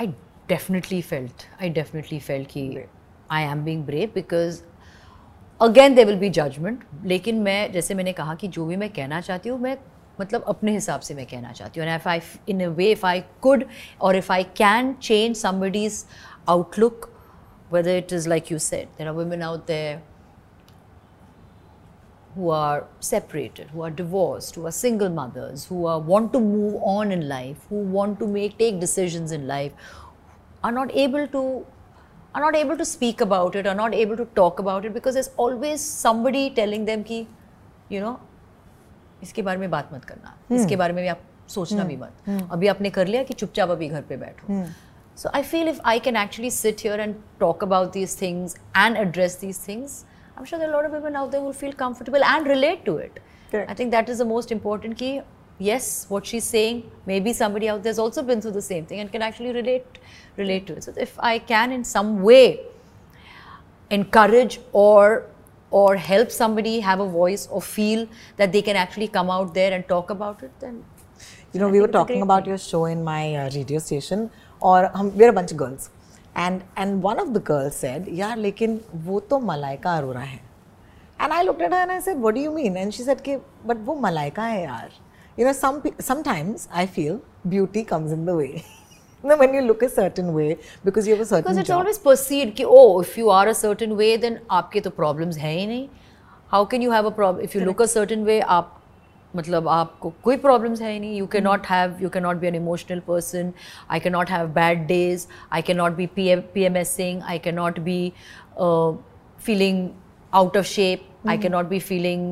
I 0.00 0.06
definitely 0.48 1.02
felt, 1.02 1.62
I 1.62 1.68
definitely 1.68 2.20
felt 2.20 2.52
कि 2.52 2.84
I 3.30 3.42
am 3.42 3.64
being 3.64 3.84
brave 3.84 4.10
because 4.18 4.54
again 5.60 5.94
they 5.94 6.04
will 6.04 6.16
be 6.18 6.28
judgement 6.30 6.84
लेकिन 7.04 7.38
मैं, 7.42 7.72
जैसे 7.72 7.94
मैंने 7.94 8.12
कहा 8.12 8.34
कि 8.34 8.48
जो 8.48 8.64
भी 8.66 8.76
मैं 8.76 8.88
कहना 8.92 9.20
चाहती 9.20 9.48
हूँ, 9.48 9.58
मैं 9.58 9.76
मतलब 10.20 10.44
अपने 10.48 10.72
हिसाब 10.72 11.00
से 11.00 11.14
मैं 11.14 11.26
कहना 11.26 11.52
चाहती 11.52 11.80
हूँ। 11.80 11.88
If 11.88 12.08
I 12.08 12.20
in 12.48 12.64
a 12.64 12.68
way 12.68 12.90
if 12.92 13.04
I 13.06 13.20
could 13.42 13.64
और 14.00 14.16
if 14.16 14.32
I 14.32 14.44
can 14.56 14.92
change 15.02 15.36
somebody's 15.36 16.04
outlook 16.48 17.10
whether 17.72 17.96
it 17.96 18.12
is 18.12 18.28
like 18.28 18.52
you 18.52 18.58
set 18.58 18.88
there 18.98 19.08
are 19.08 19.14
women 19.14 19.42
out 19.42 19.66
there 19.66 20.00
who 22.36 22.50
are 22.50 22.84
separated 23.02 23.70
who 23.74 23.82
are 23.82 23.90
divorce 23.94 24.56
who 24.58 24.64
are 24.64 24.70
single 24.72 25.10
mothers 25.18 25.70
who 25.70 25.86
are 25.86 26.00
want 26.06 26.32
to 26.32 26.40
move 26.40 26.82
on 26.96 27.12
in 27.12 27.22
life 27.22 27.72
who 27.72 27.84
want 27.92 28.18
to 28.18 28.26
make 28.32 28.54
take 28.58 28.80
decision 28.80 29.34
in 29.34 29.46
life 29.46 29.72
are 30.64 30.72
not 30.72 30.90
able 31.04 31.26
to 31.26 31.42
are 32.33 32.41
not 32.41 32.55
able 32.55 32.77
to 32.77 32.85
speak 32.85 33.21
about 33.21 33.55
it, 33.55 33.67
are 33.67 33.75
not 33.75 33.93
able 33.93 34.17
to 34.17 34.25
talk 34.41 34.59
about 34.59 34.85
it 34.85 34.93
because 34.93 35.15
there's 35.15 35.31
always 35.37 35.81
somebody 35.81 36.49
telling 36.59 36.85
them 36.85 37.03
कि 37.03 37.25
you 37.91 38.01
know 38.05 38.17
इसके 39.23 39.41
बारे 39.41 39.57
में 39.57 39.69
बात 39.69 39.89
मत 39.93 40.05
करना 40.05 40.35
इसके 40.55 40.75
बारे 40.75 40.93
में 40.93 41.01
भी 41.03 41.07
आप 41.09 41.21
सोचना 41.55 41.83
भी 41.83 41.97
मत 41.97 42.29
अभी 42.51 42.67
आपने 42.67 42.89
कर 42.97 43.07
लिया 43.07 43.23
कि 43.23 43.33
चुपचाप 43.33 43.69
अभी 43.69 43.89
घर 43.89 44.01
पे 44.09 44.17
बैठो 44.17 44.63
So 45.21 45.29
I 45.37 45.39
feel 45.43 45.67
if 45.67 45.79
I 45.91 45.99
can 46.03 46.15
actually 46.19 46.49
sit 46.57 46.79
here 46.79 46.97
and 47.05 47.15
talk 47.39 47.63
about 47.65 47.91
these 47.95 48.13
things 48.19 48.53
and 48.81 48.99
address 48.99 49.33
these 49.39 49.57
things, 49.57 50.05
I'm 50.37 50.45
sure 50.45 50.59
there 50.59 50.69
are 50.69 50.73
a 50.73 50.75
lot 50.75 50.85
of 50.89 50.93
women 50.97 51.17
out 51.21 51.33
there 51.33 51.41
who 51.41 51.47
will 51.47 51.57
feel 51.61 51.73
comfortable 51.81 52.23
and 52.27 52.47
relate 52.47 52.85
to 52.85 52.93
it. 53.05 53.19
Correct. 53.51 53.69
I 53.69 53.73
think 53.73 53.91
that 53.91 54.07
is 54.13 54.19
the 54.23 54.27
most 54.29 54.53
important 54.57 54.97
key. 55.01 55.09
yes, 55.58 56.06
what 56.08 56.26
she's 56.26 56.44
saying, 56.44 56.90
maybe 57.06 57.32
somebody 57.32 57.68
out 57.68 57.82
there's 57.82 57.98
also 57.98 58.22
been 58.22 58.40
through 58.40 58.52
the 58.52 58.62
same 58.62 58.86
thing 58.86 59.00
and 59.00 59.10
can 59.10 59.22
actually 59.22 59.52
relate 59.52 59.86
relate 60.36 60.66
to 60.66 60.74
it. 60.74 60.84
So 60.84 60.94
if 60.96 61.18
I 61.18 61.38
can 61.38 61.72
in 61.72 61.84
some 61.84 62.22
way 62.22 62.60
encourage 63.90 64.60
or 64.72 65.26
or 65.70 65.96
help 65.96 66.30
somebody 66.30 66.80
have 66.80 67.00
a 67.00 67.06
voice 67.06 67.48
or 67.50 67.60
feel 67.60 68.06
that 68.36 68.52
they 68.52 68.62
can 68.62 68.76
actually 68.76 69.08
come 69.08 69.30
out 69.30 69.54
there 69.54 69.72
and 69.72 69.86
talk 69.88 70.10
about 70.10 70.42
it, 70.42 70.52
then 70.60 70.84
you 71.52 71.60
know, 71.60 71.68
I 71.68 71.70
we 71.70 71.80
were 71.80 71.88
talking 71.88 72.22
about 72.22 72.42
thing. 72.42 72.48
your 72.50 72.58
show 72.58 72.84
in 72.86 73.04
my 73.04 73.34
uh, 73.36 73.50
radio 73.54 73.78
station, 73.78 74.30
or 74.60 74.90
um, 74.94 75.16
we're 75.16 75.30
a 75.30 75.32
bunch 75.32 75.52
of 75.52 75.56
girls, 75.56 75.90
and 76.34 76.64
and 76.76 77.02
one 77.02 77.20
of 77.20 77.32
the 77.32 77.40
girls 77.40 77.76
said, 77.76 78.06
"Yaar, 78.06 78.36
lekin 78.46 78.80
wo 79.04 79.20
to 79.20 79.36
Malaika 79.36 79.94
Arora 80.00 80.26
hai." 80.26 80.42
And 81.20 81.32
I 81.32 81.42
looked 81.42 81.62
at 81.62 81.72
her 81.72 81.78
and 81.78 81.92
I 81.92 82.00
said, 82.00 82.18
"What 82.18 82.34
do 82.34 82.40
you 82.40 82.50
mean?" 82.50 82.76
And 82.76 82.92
she 82.92 83.02
said, 83.02 83.22
"But 83.64 83.78
wo 83.78 83.96
Malaika 83.96 84.38
hai, 84.38 84.66
yaar." 84.66 84.90
You 85.37 85.45
know, 85.45 85.53
some 85.53 85.81
pe- 85.81 85.95
sometimes 85.99 86.67
I 86.71 86.85
feel 86.85 87.21
beauty 87.47 87.83
comes 87.83 88.11
in 88.11 88.25
the 88.25 88.35
way. 88.35 88.65
No, 89.21 89.35
when 89.35 89.53
you 89.53 89.61
look 89.61 89.81
a 89.83 89.89
certain 89.89 90.33
way, 90.33 90.57
because 90.83 91.07
you 91.07 91.13
have 91.13 91.21
a 91.21 91.25
certain 91.25 91.43
Because 91.43 91.57
it's 91.57 91.67
job. 91.67 91.79
always 91.79 91.97
perceived 92.03 92.55
कि 92.57 92.65
oh 92.65 93.01
if 93.01 93.17
you 93.17 93.29
are 93.37 93.47
a 93.53 93.55
certain 93.61 93.95
way 94.01 94.11
then 94.25 94.37
आपके 94.59 94.81
तो 94.81 94.91
problems 94.99 95.37
है 95.37 95.51
ही 95.57 95.65
नहीं 95.67 95.87
how 96.51 96.61
can 96.73 96.85
you 96.85 96.91
have 96.91 97.09
a 97.09 97.11
problem 97.17 97.43
if 97.47 97.55
you 97.57 97.63
look 97.69 97.81
a 97.85 97.87
certain 97.93 98.23
way 98.29 98.37
आप 98.57 98.75
मतलब 99.35 99.67
आपको 99.77 100.13
कोई 100.23 100.37
problems 100.45 100.81
है 100.81 100.91
ही 100.93 100.99
नहीं 100.99 101.17
you 101.21 101.27
cannot 101.35 101.65
have 101.71 101.99
you 102.05 102.09
cannot 102.15 102.39
be 102.43 102.47
an 102.51 102.55
emotional 102.61 103.01
person 103.09 103.51
I 103.97 103.99
cannot 104.05 104.31
have 104.35 104.53
bad 104.53 104.87
days 104.93 105.27
I 105.51 105.61
cannot 105.71 105.97
be 105.99 106.07
PM, 106.19 106.43
PMSing 106.55 107.21
I 107.35 107.37
cannot 107.49 107.83
be 107.89 107.99
uh, 108.57 108.93
feeling 109.49 109.83
out 110.33 110.55
of 110.55 110.65
shape 110.77 111.05
I 111.25 111.37
cannot 111.37 111.69
be 111.75 111.79
feeling 111.91 112.25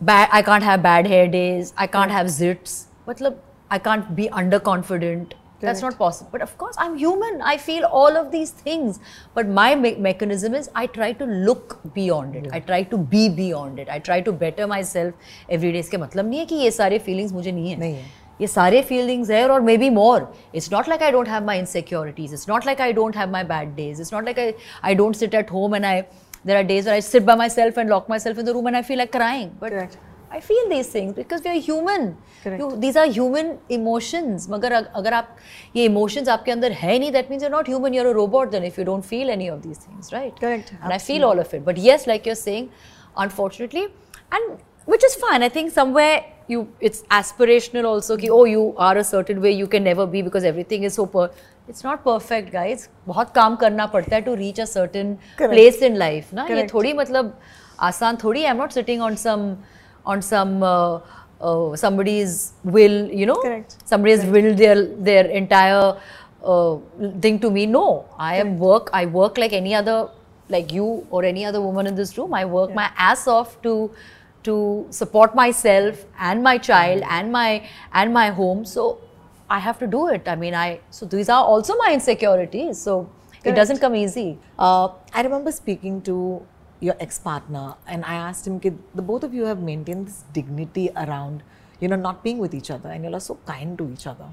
bad 0.00 0.28
I 0.32 0.42
can't 0.42 0.62
have 0.70 0.82
bad 0.82 1.06
hair 1.06 1.26
days 1.28 1.72
I 1.76 1.86
can't 1.96 2.10
have 2.10 2.26
zits 2.38 2.78
मतलब 3.08 3.36
I 3.70 3.78
can't 3.78 4.14
be 4.16 4.28
underconfident 4.40 5.34
that's 5.62 5.82
not 5.82 5.96
possible 5.98 6.30
but 6.32 6.42
of 6.42 6.50
course 6.58 6.76
I'm 6.78 6.96
human 6.98 7.40
I 7.52 7.56
feel 7.56 7.84
all 8.00 8.16
of 8.20 8.30
these 8.34 8.50
things 8.66 9.00
but 9.34 9.48
my 9.58 9.74
me- 9.74 9.96
mechanism 9.96 10.54
is 10.54 10.70
I 10.82 10.86
try 10.86 11.08
to 11.22 11.26
look 11.48 11.74
beyond 11.94 12.36
it 12.36 12.46
I 12.52 12.60
try 12.60 12.82
to 12.92 12.96
be 13.14 13.28
beyond 13.40 13.80
it 13.84 13.88
I 13.96 13.98
try 13.98 14.20
to 14.28 14.32
better 14.44 14.68
myself 14.74 15.34
every 15.56 15.72
day 15.72 15.80
इसके 15.80 15.98
मतलब 16.04 16.28
नहीं 16.28 16.38
है 16.40 16.46
कि 16.52 16.54
ये 16.64 16.70
सारे 16.78 16.98
feelings 17.08 17.32
मुझे 17.32 17.52
नहीं 17.52 17.70
है 17.70 17.76
नहीं 17.80 17.94
है। 17.94 18.04
ये 18.40 18.46
सारे 18.46 18.82
feelings 18.92 19.30
है 19.30 19.42
और 19.50 19.60
maybe 19.70 19.90
more 19.98 20.20
it's 20.52 20.70
not 20.76 20.88
like 20.92 21.02
I 21.02 21.10
don't 21.16 21.32
have 21.34 21.44
my 21.50 21.58
insecurities 21.64 22.32
it's 22.38 22.46
not 22.54 22.70
like 22.70 22.80
I 22.88 22.92
don't 23.00 23.20
have 23.22 23.34
my 23.36 23.42
bad 23.52 23.74
days 23.82 24.00
it's 24.04 24.12
not 24.16 24.24
like 24.30 24.38
I 24.46 24.48
I 24.92 24.94
don't 25.02 25.20
sit 25.24 25.34
at 25.42 25.50
home 25.58 25.74
and 25.80 25.90
I 25.94 25.96
there 26.44 26.58
are 26.58 26.64
days 26.64 26.84
where 26.86 26.94
I 26.94 27.00
sit 27.00 27.24
by 27.26 27.34
myself 27.34 27.76
and 27.76 27.90
lock 27.90 28.08
myself 28.08 28.38
in 28.38 28.44
the 28.44 28.54
room 28.54 28.66
and 28.66 28.76
I 28.76 28.82
feel 28.82 28.98
like 28.98 29.12
crying 29.12 29.56
but 29.60 29.70
Correct. 29.70 29.98
I 30.30 30.40
feel 30.40 30.68
these 30.68 30.88
things 30.88 31.14
because 31.14 31.42
we 31.42 31.50
are 31.50 31.60
human. 31.66 32.14
Correct. 32.42 32.60
You, 32.60 32.76
these 32.80 32.96
are 32.96 33.06
human 33.06 33.46
emotions. 33.76 34.46
मगर 34.50 34.72
अग- 34.72 34.90
अगर 35.00 35.14
आप 35.14 35.36
ये 35.76 35.88
emotions 35.88 36.28
आपके 36.28 36.52
अंदर 36.52 36.72
है 36.80 36.98
नहीं, 36.98 37.12
that 37.12 37.30
means 37.30 37.42
you're 37.42 37.54
not 37.54 37.66
human. 37.66 37.94
You're 37.94 38.10
a 38.10 38.14
robot 38.14 38.50
then 38.50 38.62
if 38.70 38.76
you 38.76 38.84
don't 38.84 39.06
feel 39.12 39.30
any 39.30 39.48
of 39.48 39.62
these 39.62 39.78
things, 39.78 40.12
right? 40.12 40.38
Correct. 40.40 40.72
And 40.82 40.92
I 40.92 40.98
feel 40.98 41.24
all 41.24 41.38
of 41.44 41.54
it. 41.54 41.64
But 41.64 41.78
yes, 41.78 42.06
like 42.06 42.26
you're 42.26 42.40
saying, 42.42 42.68
unfortunately, 43.16 43.86
and 44.30 44.58
which 44.84 45.04
is 45.04 45.14
fine. 45.14 45.42
I 45.42 45.48
think 45.48 45.72
somewhere 45.72 46.24
you 46.46 46.68
it's 46.80 47.02
aspirational 47.10 47.84
also. 47.84 48.16
कि 48.16 48.28
oh 48.30 48.44
you 48.44 48.74
are 48.76 48.96
a 48.98 49.04
certain 49.04 49.40
way 49.40 49.52
you 49.52 49.66
can 49.66 49.84
never 49.84 50.06
be 50.06 50.22
because 50.22 50.44
everything 50.44 50.82
is 50.90 50.94
so 50.94 51.06
per. 51.06 51.30
it's 51.69 51.85
not 51.85 52.03
perfect 52.03 52.51
guys 52.53 52.87
बहुत 53.07 53.31
काम 53.35 53.55
करना 53.55 53.85
पड़ता 53.87 54.15
है 54.15 54.21
to 54.21 54.33
reach 54.35 54.59
a 54.59 54.65
certain 54.65 55.13
place 55.37 55.81
in 55.83 55.95
life 55.95 56.33
ना? 56.33 56.45
Correct. 56.45 56.61
ये 56.61 56.67
थोड़ी 56.73 56.93
मतलब 56.93 57.37
आसान 57.81 58.17
थोड़ी 58.23 58.43
I 58.43 58.49
am 58.51 58.57
not 58.57 58.71
sitting 58.71 59.01
on 59.01 59.15
some 59.15 59.55
on 60.05 60.21
some 60.21 60.59
somebody 61.77 62.19
is 62.21 62.39
will 62.65 63.09
you 63.13 63.25
know 63.27 63.41
somebody 63.89 64.11
is 64.13 64.25
will 64.25 64.53
there 64.55 64.83
there 64.99 65.31
entire 65.31 65.91
thing 67.23 67.39
to 67.39 67.49
me 67.49 67.65
no 67.67 67.85
I 68.19 68.37
am 68.37 68.55
work 68.57 68.91
I 68.93 69.05
work 69.15 69.39
like 69.39 69.53
any 69.53 69.73
other 69.73 70.05
like 70.51 70.73
you 70.73 71.01
और 71.13 71.25
any 71.25 71.43
other 71.43 71.59
woman 71.59 71.87
in 71.87 71.95
this 71.95 72.17
room 72.17 72.29
my 72.31 72.43
work 72.43 72.75
my 72.75 73.11
as 73.11 73.27
of 73.27 73.55
to 73.63 73.89
to 74.45 74.55
support 74.91 75.35
myself 75.53 76.05
and 76.21 76.43
my 76.43 76.57
child 76.59 77.03
and 77.11 77.31
my 77.31 77.55
and 77.95 78.13
my 78.13 78.29
home 78.39 78.63
so 78.63 78.89
I 79.52 79.58
have 79.58 79.78
to 79.78 79.86
do 79.86 80.08
it 80.08 80.28
I 80.28 80.36
mean 80.36 80.54
I 80.54 80.80
so 80.90 81.06
these 81.06 81.28
are 81.28 81.42
also 81.44 81.76
my 81.76 81.92
insecurities 81.94 82.80
so 82.88 83.00
it 83.00 83.42
Correct. 83.42 83.56
doesn't 83.56 83.78
come 83.86 83.94
easy 83.96 84.38
Uh, 84.58 84.88
I 85.14 85.22
remember 85.22 85.52
speaking 85.52 86.00
to 86.02 86.42
your 86.80 86.94
ex-partner, 87.00 87.74
and 87.88 88.04
I 88.04 88.14
asked 88.14 88.46
him, 88.48 88.58
"Ki 88.64 88.70
the 88.98 89.02
both 89.06 89.24
of 89.28 89.32
you 89.38 89.46
have 89.46 89.62
maintained 89.68 90.06
this 90.10 90.18
dignity 90.36 90.84
around, 91.04 91.42
you 91.80 91.88
know, 91.92 91.96
not 92.02 92.22
being 92.26 92.38
with 92.44 92.54
each 92.58 92.70
other, 92.74 92.90
and 92.96 93.04
you're 93.04 93.20
so 93.24 93.36
kind 93.48 93.76
to 93.80 93.86
each 93.94 94.06
other. 94.06 94.28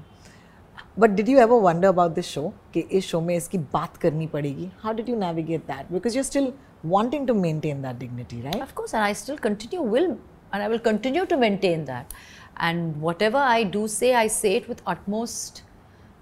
But 1.04 1.16
did 1.16 1.28
you 1.32 1.40
ever 1.46 1.58
wonder 1.64 1.88
about 1.94 2.14
this 2.18 2.28
show? 2.34 2.44
कि 2.74 2.84
इस 2.98 3.10
show 3.10 3.22
में 3.22 3.34
इसकी 3.36 3.58
बात 3.72 3.96
करनी 4.04 4.26
पड़ेगी. 4.36 4.70
How 4.84 4.94
did 5.00 5.10
you 5.12 5.16
navigate 5.24 5.66
that? 5.72 5.90
Because 5.96 6.14
you're 6.18 6.28
still 6.30 6.48
wanting 6.96 7.26
to 7.32 7.34
maintain 7.34 7.82
that 7.88 7.98
dignity, 8.04 8.40
right? 8.46 8.62
Of 8.68 8.74
course, 8.80 8.94
and 8.94 9.04
I 9.08 9.12
still 9.24 9.42
continue 9.48 9.82
will, 9.96 10.08
and 10.52 10.62
I 10.62 10.68
will 10.74 10.84
continue 10.88 11.26
to 11.34 11.36
maintain 11.44 11.84
that. 11.92 12.14
And 12.61 13.01
whatever 13.01 13.37
I 13.37 13.63
do 13.63 13.87
say, 13.87 14.13
I 14.13 14.27
say 14.27 14.55
it 14.55 14.69
with 14.69 14.81
utmost 14.85 15.63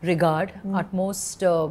regard, 0.01 0.53
utmost 0.73 1.43
uh, 1.43 1.69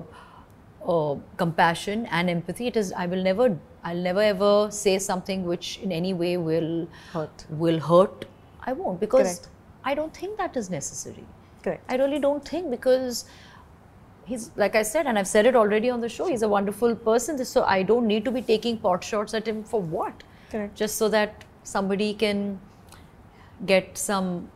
uh, 0.87 1.17
compassion 1.39 2.07
and 2.11 2.29
empathy. 2.29 2.67
It 2.67 2.77
is. 2.77 2.93
I 2.93 3.07
will 3.07 3.23
never. 3.23 3.59
I'll 3.83 3.97
never 3.97 4.21
ever 4.21 4.71
say 4.71 4.99
something 4.99 5.45
which 5.45 5.79
in 5.79 5.91
any 5.91 6.13
way 6.13 6.37
will 6.37 6.87
Hurt. 7.13 7.47
Will 7.49 7.81
hurt. 7.81 8.27
I 8.63 8.73
won't 8.73 9.01
because 9.01 9.39
Correct. 9.39 9.49
I 9.85 9.95
don't 9.95 10.15
think 10.15 10.37
that 10.37 10.57
is 10.57 10.69
necessary. 10.69 11.25
Correct. 11.63 11.85
I 11.89 11.97
really 11.97 12.19
don't 12.19 12.47
think 12.47 12.71
because 12.71 13.25
he's 14.27 14.51
like 14.57 14.77
I 14.77 14.83
said, 14.83 15.07
and 15.07 15.19
I've 15.19 15.29
said 15.29 15.47
it 15.47 15.57
already 15.57 15.89
on 15.89 16.01
the 16.01 16.09
show. 16.09 16.27
He's 16.27 16.43
a 16.43 16.49
wonderful 16.49 16.95
person, 16.95 17.43
so 17.45 17.65
I 17.65 17.83
don't 17.83 18.07
need 18.07 18.25
to 18.27 18.31
be 18.31 18.43
taking 18.43 18.77
pot 18.77 19.03
shots 19.03 19.33
at 19.33 19.49
him 19.49 19.65
for 19.65 19.81
what? 19.81 20.23
Correct. 20.51 20.77
Just 20.77 20.97
so 20.97 21.09
that 21.09 21.45
somebody 21.63 22.13
can 22.13 22.61
get 23.67 23.97
some 23.97 24.51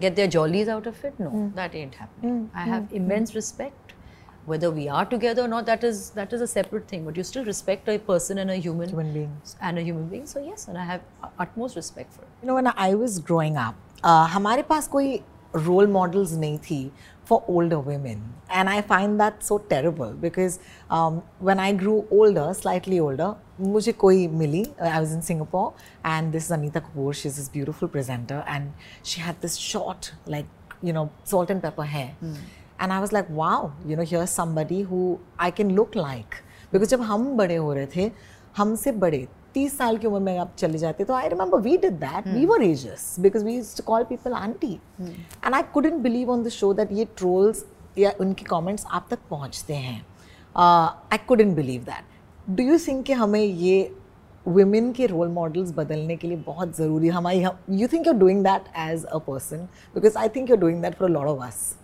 get 0.00 0.16
their 0.16 0.28
jollies 0.28 0.68
out 0.68 0.86
of 0.86 1.04
it. 1.04 1.18
No, 1.20 1.30
Hmm. 1.30 1.48
that 1.60 1.74
ain't 1.74 1.94
happening. 2.02 2.50
I 2.54 2.66
have 2.74 2.92
immense 3.00 3.34
respect. 3.34 3.94
Whether 4.50 4.70
we 4.76 4.84
are 4.98 5.04
together 5.08 5.42
or 5.46 5.48
not, 5.52 5.66
that 5.66 5.82
is 5.88 5.98
that 6.18 6.32
is 6.36 6.40
a 6.44 6.46
separate 6.52 6.86
thing. 6.92 7.04
But 7.08 7.18
you 7.20 7.24
still 7.30 7.44
respect 7.48 7.88
a 7.94 7.98
person 8.06 8.38
and 8.44 8.50
a 8.50 8.56
human, 8.66 8.88
Human 8.94 9.12
being. 9.16 9.34
and 9.70 9.78
a 9.78 9.82
human 9.88 10.06
being. 10.14 10.24
So 10.30 10.40
yes, 10.46 10.66
and 10.68 10.78
I 10.78 10.84
have 10.84 11.02
utmost 11.46 11.76
respect 11.80 12.12
for 12.14 12.22
it. 12.22 12.28
You 12.42 12.48
know, 12.48 12.54
when 12.60 12.72
I 12.88 12.94
was 13.02 13.18
growing 13.30 13.58
up, 13.66 13.74
uh, 14.02 14.26
हमारे 14.36 14.62
पास 14.70 14.88
कोई 14.96 15.20
role 15.66 15.86
models 15.98 16.32
नहीं 16.44 16.58
थी 16.70 16.80
for 17.24 17.44
older 17.46 17.78
women. 17.78 18.22
And 18.50 18.68
I 18.68 18.82
find 18.82 19.20
that 19.20 19.42
so 19.44 19.58
terrible 19.58 20.12
because 20.12 20.58
um, 20.90 21.22
when 21.38 21.60
I 21.60 21.72
grew 21.72 22.06
older, 22.10 22.52
slightly 22.54 22.98
older, 22.98 23.34
मुझे 23.60 23.92
कोई 23.92 24.28
मिली. 24.28 24.64
I 24.80 25.00
was 25.00 25.12
in 25.12 25.22
Singapore 25.22 25.74
and 26.04 26.32
this 26.32 26.46
is 26.46 26.50
Anita 26.50 26.80
Kapoor. 26.80 27.14
She's 27.14 27.36
this 27.36 27.48
beautiful 27.48 27.88
presenter 27.88 28.42
and 28.46 28.72
she 29.02 29.20
had 29.20 29.40
this 29.40 29.56
short, 29.56 30.12
like, 30.26 30.46
you 30.82 30.92
know, 30.92 31.10
salt 31.24 31.50
and 31.50 31.62
pepper 31.62 31.84
hair. 31.84 32.14
And 32.80 32.92
I 32.92 33.00
was 33.00 33.12
like, 33.12 33.28
wow, 33.28 33.72
you 33.86 33.96
know, 33.96 34.02
here's 34.02 34.30
somebody 34.30 34.82
who 34.82 35.20
I 35.38 35.50
can 35.50 35.74
look 35.76 35.94
like. 35.94 36.42
Because 36.72 36.88
जब 36.88 37.00
हम 37.02 37.36
बड़े 37.36 37.56
हो 37.56 37.72
रहे 37.74 37.86
थे 37.96 38.10
हमसे 38.56 38.92
बड़े 38.92 39.26
तीस 39.55 39.77
साल 39.77 39.97
की 39.97 40.07
उम्र 40.07 40.19
में 40.19 40.37
आप 40.37 40.53
चले 40.57 40.77
जाते 40.77 41.03
तो 41.03 41.13
I 41.13 41.27
remember 41.29 41.59
we 41.61 41.77
did 41.77 41.93
that 41.99 42.27
we 42.27 42.45
were 42.45 42.63
ages 42.63 43.15
because 43.19 43.45
we 43.45 43.55
used 43.55 43.77
to 43.77 43.83
call 43.87 44.03
people 44.09 44.33
aunty 44.33 44.73
and 45.01 45.53
I 45.53 45.61
couldn't 45.73 46.01
believe 46.03 46.31
on 46.31 46.43
the 46.43 46.49
show 46.49 46.73
that 46.73 46.91
ये 46.91 47.05
ट्रोल्स 47.17 47.65
या 47.97 48.11
उनके 48.19 48.45
कॉमेंट्स 48.45 48.85
आप 48.91 49.07
तक 49.11 49.19
पहुँचते 49.29 49.73
हैं। 49.73 49.99
I 50.55 51.17
couldn't 51.27 51.55
believe 51.55 51.81
that 51.83 52.49
do 52.57 52.63
you 52.63 52.77
think 52.87 53.05
कि 53.05 53.13
हमें 53.13 53.41
ये 53.41 53.95
women 54.47 54.93
के 54.95 55.05
रोल 55.05 55.27
मॉडल्स 55.27 55.71
बदलने 55.77 56.15
के 56.15 56.27
लिए 56.27 56.37
बहुत 56.47 56.75
ज़रूरी 56.77 57.07
हमारी 57.07 57.43
you 57.79 57.87
think 57.93 58.07
you 58.07 58.13
doing 58.13 58.43
that 58.43 58.67
as 58.89 59.05
a 59.05 59.17
person 59.27 59.67
because 59.95 60.17
I 60.17 60.29
think 60.35 60.49
you 60.49 60.55
doing 60.55 60.81
that 60.81 60.95
for 60.99 61.09
lot 61.09 61.27
of 61.27 61.43
us 61.47 61.75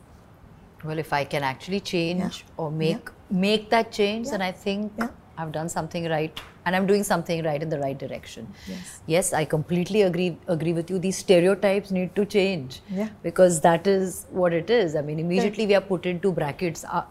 Well, 0.83 0.99
if 1.01 1.11
I 1.15 1.17
can 1.31 1.43
actually 1.47 1.79
change 1.87 2.37
or 2.57 2.67
make 2.77 3.09
make 3.41 3.65
that 3.73 3.91
change, 3.97 4.29
then 4.29 4.43
I 4.45 4.51
think 4.61 5.01
Yeah. 5.01 5.09
I've 5.37 5.51
done 5.51 5.69
something 5.69 6.07
right, 6.09 6.39
and 6.65 6.75
I'm 6.75 6.85
doing 6.85 7.03
something 7.03 7.43
right 7.43 7.61
in 7.61 7.69
the 7.69 7.79
right 7.79 7.97
direction. 7.97 8.47
Yes. 8.67 9.01
Yes 9.07 9.33
I 9.33 9.45
completely 9.45 10.01
agree 10.03 10.37
agree 10.47 10.73
with 10.73 10.89
you. 10.89 10.99
These 10.99 11.17
stereotypes 11.17 11.91
need 11.91 12.15
to 12.15 12.25
change. 12.25 12.81
Yeah. 12.89 13.09
Because 13.23 13.61
that 13.61 13.87
is 13.87 14.25
what 14.29 14.53
it 14.53 14.69
is. 14.69 14.95
I 14.95 15.01
mean, 15.01 15.19
immediately 15.19 15.65
we 15.67 15.75
are 15.75 15.81
put 15.81 16.05
into 16.05 16.31
brackets. 16.31 16.83
Uh, 16.83 17.05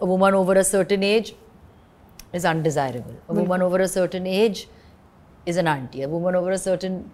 a 0.00 0.06
woman 0.06 0.34
over 0.34 0.54
a 0.54 0.64
certain 0.64 1.02
age 1.02 1.34
is 2.32 2.44
undesirable. 2.44 3.16
A 3.28 3.34
woman 3.34 3.62
over 3.62 3.78
a 3.78 3.88
certain 3.88 4.26
age 4.26 4.68
is 5.46 5.56
an 5.56 5.66
auntie. 5.66 6.02
A 6.02 6.08
woman 6.08 6.34
over 6.34 6.52
a 6.52 6.58
certain 6.58 7.10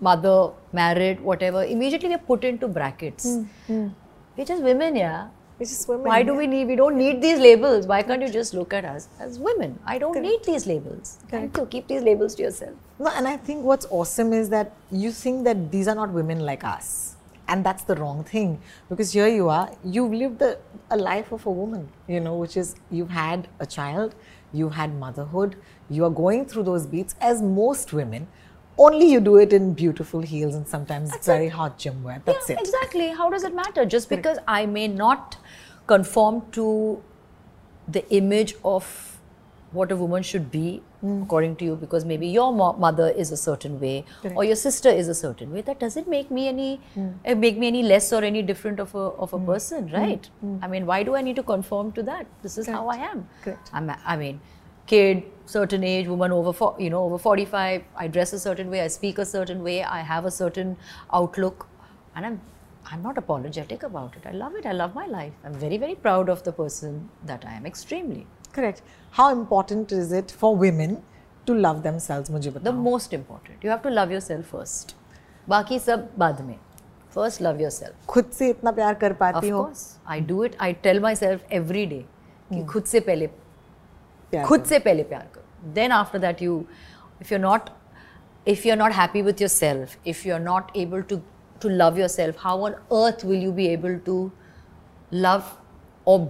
mother, 0.00 0.50
married, 0.72 1.20
whatever. 1.20 1.64
Immediately 1.64 2.08
we 2.10 2.14
are 2.14 2.26
put 2.32 2.44
into 2.44 2.68
brackets. 2.68 3.38
We're 3.68 4.44
just 4.44 4.62
women, 4.62 4.96
yeah. 4.96 5.28
It's 5.58 5.70
just 5.70 5.88
women. 5.88 6.04
Why 6.04 6.22
do 6.22 6.34
we 6.34 6.46
need? 6.46 6.66
We 6.68 6.76
don't 6.76 6.96
need 6.98 7.22
these 7.22 7.38
labels. 7.38 7.86
Why 7.86 8.02
can't 8.02 8.20
you 8.20 8.28
just 8.28 8.52
look 8.52 8.74
at 8.74 8.84
us 8.84 9.08
as 9.18 9.38
women? 9.38 9.78
I 9.86 9.98
don't 9.98 10.20
need 10.20 10.44
these 10.44 10.66
labels. 10.66 11.18
Thank 11.30 11.56
you. 11.56 11.64
Keep 11.64 11.88
these 11.88 12.02
labels 12.02 12.34
to 12.34 12.42
yourself. 12.42 12.74
No, 12.98 13.08
and 13.08 13.26
I 13.26 13.38
think 13.38 13.64
what's 13.64 13.86
awesome 13.90 14.34
is 14.34 14.50
that 14.50 14.72
you 14.90 15.10
think 15.10 15.44
that 15.44 15.72
these 15.72 15.88
are 15.88 15.94
not 15.94 16.10
women 16.10 16.40
like 16.40 16.62
us. 16.62 17.16
And 17.48 17.64
that's 17.64 17.84
the 17.84 17.94
wrong 17.94 18.24
thing 18.24 18.60
because 18.88 19.12
here 19.12 19.28
you 19.28 19.48
are, 19.48 19.70
you've 19.84 20.12
lived 20.12 20.42
a, 20.42 20.58
a 20.90 20.96
life 20.96 21.30
of 21.32 21.46
a 21.46 21.50
woman, 21.50 21.88
you 22.08 22.18
know, 22.20 22.34
which 22.34 22.56
is 22.56 22.74
you've 22.90 23.10
had 23.10 23.46
a 23.60 23.66
child, 23.66 24.16
you've 24.52 24.72
had 24.74 24.94
motherhood, 24.94 25.56
you 25.88 26.04
are 26.04 26.10
going 26.10 26.44
through 26.44 26.64
those 26.64 26.86
beats 26.86 27.14
as 27.20 27.40
most 27.40 27.92
women. 27.92 28.26
Only 28.78 29.10
you 29.10 29.20
do 29.20 29.36
it 29.36 29.52
in 29.52 29.72
beautiful 29.72 30.20
heels 30.20 30.54
and 30.54 30.68
sometimes 30.68 31.16
very 31.24 31.48
hot 31.48 31.78
gym 31.78 32.02
wear. 32.02 32.20
That's 32.24 32.50
yeah, 32.50 32.56
it. 32.56 32.60
exactly. 32.60 33.08
How 33.08 33.30
does 33.30 33.42
it 33.42 33.54
matter? 33.54 33.86
Just 33.86 34.08
because 34.10 34.38
I 34.46 34.66
may 34.66 34.86
not 34.86 35.38
conform 35.86 36.42
to 36.52 37.02
the 37.88 38.08
image 38.10 38.54
of 38.64 39.16
what 39.72 39.92
a 39.92 39.96
woman 39.96 40.22
should 40.22 40.50
be 40.50 40.82
hmm. 41.00 41.22
according 41.22 41.56
to 41.56 41.64
you 41.64 41.76
because 41.76 42.04
maybe 42.04 42.26
your 42.26 42.52
mo- 42.52 42.72
mother 42.74 43.08
is 43.08 43.32
a 43.32 43.36
certain 43.36 43.78
way 43.80 44.04
Correct. 44.22 44.36
or 44.36 44.44
your 44.44 44.56
sister 44.56 44.88
is 44.88 45.08
a 45.08 45.14
certain 45.14 45.52
way 45.52 45.60
that 45.60 45.80
doesn't 45.80 46.08
make 46.08 46.30
me 46.30 46.48
any 46.48 46.80
uh, 46.96 47.34
make 47.34 47.58
me 47.58 47.66
any 47.66 47.82
less 47.82 48.12
or 48.12 48.22
any 48.22 48.42
different 48.42 48.80
of 48.80 48.94
a 48.94 49.06
of 49.26 49.32
a 49.32 49.38
hmm. 49.38 49.46
person 49.46 49.90
right 49.90 50.30
i 50.62 50.68
mean 50.74 50.86
why 50.86 51.02
do 51.02 51.16
i 51.16 51.22
need 51.22 51.36
to 51.36 51.42
conform 51.42 51.90
to 51.92 52.02
that 52.02 52.26
this 52.42 52.58
is 52.58 52.66
how 52.66 52.88
i 52.88 52.96
am 52.96 53.28
Correct. 53.42 53.70
I'm, 53.72 53.90
i 54.04 54.16
mean 54.16 54.40
kid 54.87 55.23
certain 55.45 55.83
age 55.83 56.07
woman 56.07 56.31
over 56.31 56.51
four, 56.53 56.75
you 56.79 56.89
know 56.89 57.03
over 57.03 57.17
45 57.17 57.83
i 57.95 58.07
dress 58.07 58.33
a 58.33 58.39
certain 58.39 58.69
way 58.69 58.81
i 58.81 58.87
speak 58.87 59.17
a 59.17 59.25
certain 59.25 59.63
way 59.63 59.83
i 59.83 59.99
have 60.01 60.25
a 60.25 60.31
certain 60.31 60.75
outlook 61.13 61.67
and 62.15 62.25
i'm 62.25 62.39
i'm 62.91 63.01
not 63.01 63.17
apologetic 63.17 63.83
about 63.83 64.15
it 64.15 64.25
i 64.25 64.31
love 64.31 64.55
it 64.55 64.65
i 64.65 64.71
love 64.71 64.93
my 64.95 65.05
life 65.07 65.33
i'm 65.45 65.53
very 65.53 65.77
very 65.77 65.95
proud 65.95 66.29
of 66.29 66.43
the 66.43 66.51
person 66.51 67.09
that 67.25 67.45
i 67.45 67.53
am 67.53 67.65
extremely 67.65 68.25
Correct. 68.53 68.81
How 69.11 69.31
important 69.31 69.91
is 69.93 70.11
it 70.11 70.31
for 70.39 70.55
women 70.55 71.01
to 71.45 71.53
love 71.53 71.83
themselves? 71.83 72.29
मुझे 72.29 72.51
the 72.53 72.59
बताओ. 72.59 72.73
most 72.87 73.13
important 73.13 73.63
you 73.63 73.69
have 73.69 73.81
to 73.81 73.89
love 73.89 74.11
yourself 74.11 74.49
first 74.55 74.95
बाकी 75.49 75.79
सब 75.79 76.09
बाद 76.17 76.41
में 76.47 76.57
first 77.15 77.41
love 77.41 77.61
yourself 77.61 78.05
खुद 78.09 78.25
से 78.39 78.49
इतना 78.49 78.71
प्यार 78.71 78.93
कर 79.03 79.13
of 79.13 79.19
पाती 79.19 79.49
हो 79.49 79.63
course 79.63 79.85
i 80.07 80.19
do 80.31 80.41
it 80.47 80.57
i 80.59 80.73
tell 80.87 80.99
myself 81.07 81.45
every 81.59 81.85
day 81.93 82.03
कि 82.51 82.65
खुद 82.73 82.83
से 82.83 82.99
पहले 82.99 83.27
प्यार 83.27 83.44
खुद 84.46 84.64
से 84.64 84.78
पहले 84.78 85.02
प्यार 85.12 85.28
करो 85.34 85.72
then 85.74 85.92
after 85.92 86.18
that 86.18 86.42
you 86.42 86.64
if 87.22 87.34
you 87.34 87.38
not 87.40 87.70
if 88.48 88.66
you 88.68 88.72
are 88.72 88.78
not 88.78 88.92
happy 88.92 89.22
with 89.22 89.40
yourself 89.48 90.06
if 90.06 90.26
you 90.28 90.34
are 90.34 90.40
not 90.40 90.76
able 90.76 91.02
to 91.10 91.20
to 91.62 91.68
love 91.68 91.98
yourself 92.08 92.36
how 92.40 92.64
on 92.66 92.72
earth 92.72 93.24
will 93.26 93.42
you 93.42 93.52
be 93.52 93.66
able 93.66 93.96
to 94.06 94.18
love 95.12 95.42
और 96.08 96.28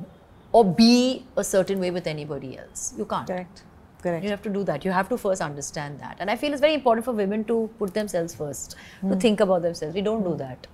or 0.53 0.65
be 0.76 1.26
a 1.37 1.45
certain 1.45 1.81
way 1.81 1.91
with 1.91 2.07
anybody 2.07 2.59
else. 2.59 2.95
You 2.99 3.05
can't. 3.05 3.26
Correct. 3.26 3.62
Correct. 4.03 4.25
You 4.25 4.31
have 4.31 4.43
to 4.43 4.50
do 4.50 4.62
that. 4.65 4.85
You 4.85 4.93
have 4.93 5.09
to 5.11 5.19
first 5.19 5.43
understand 5.43 6.00
that. 6.00 6.17
And 6.21 6.31
I 6.31 6.37
feel 6.37 6.53
it's 6.53 6.61
very 6.61 6.75
important 6.75 7.05
for 7.05 7.12
women 7.12 7.45
to 7.45 7.59
put 7.79 7.93
themselves 7.95 8.35
first, 8.35 8.76
mm. 9.03 9.11
to 9.11 9.17
think 9.17 9.41
about 9.41 9.62
themselves. 9.62 9.95
We 9.95 10.03
don't 10.03 10.25
mm. 10.25 10.31
do 10.31 10.37
that. 10.45 10.73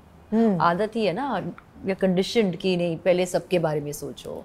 आदत 0.66 0.94
ही 0.96 1.04
है 1.06 1.12
ना 1.12 1.26
we 1.84 1.92
are 1.92 1.98
conditioned 2.00 2.56
कि 2.60 2.76
नहीं 2.76 2.96
पहले 2.98 3.24
सबके 3.26 3.58
बारे 3.64 3.80
में 3.80 3.90
सोचो 3.92 4.36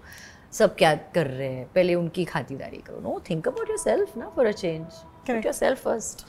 सब 0.54 0.76
क्या 0.76 0.94
कर 1.16 1.28
रहे 1.28 1.48
हैं? 1.48 1.66
पहले 1.76 1.96
उनकी 1.96 2.26
खातिदारी 2.26 2.78
करो। 2.88 3.00
No 3.02 3.22
think 3.30 3.48
about 3.48 3.70
your 3.70 3.78
self 3.80 4.18
ना 4.18 4.30
for 4.36 4.46
a 4.46 4.52
change 4.52 5.30
yourself 5.54 5.84
first 5.84 6.26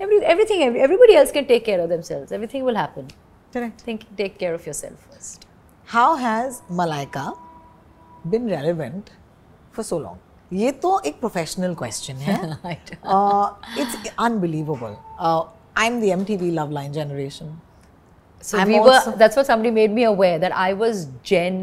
everything 0.00 0.62
everybody 0.62 1.14
else 1.14 1.32
can 1.32 1.44
take 1.44 1.64
care 1.64 1.80
of 1.80 1.88
themselves 1.90 2.32
everything 2.32 2.66
will 2.66 2.76
happen 2.76 3.08
think 3.86 4.00
take 4.16 4.36
care 4.38 4.54
of 4.54 4.66
yourself 4.74 5.08
first 5.10 5.46
how 5.88 6.14
has 6.16 6.60
Malaika 6.80 7.26
been 8.26 8.48
relevant 8.50 9.10
for 9.76 9.84
so 9.84 9.98
long 9.98 10.54
ये 10.62 10.72
तो 10.82 10.98
एक 11.06 11.20
professional 11.20 11.74
question 11.74 12.14
है। 12.14 12.34
It's 12.72 14.10
unbelievable 14.18 14.96
I 15.78 15.86
am 15.86 16.00
the 16.00 16.04
M 16.04 16.50
love 16.60 16.70
line 16.70 16.92
generation 16.92 17.60
So 18.42 18.58
I'm 18.62 18.68
we 18.68 18.78
also, 18.78 19.12
that's 19.20 19.36
what 19.38 19.46
somebody 19.46 19.70
made 19.76 19.92
me 19.94 20.02
aware 20.06 20.38
that 20.40 20.52
I 20.54 20.72
was 20.80 20.98
Gen 21.28 21.54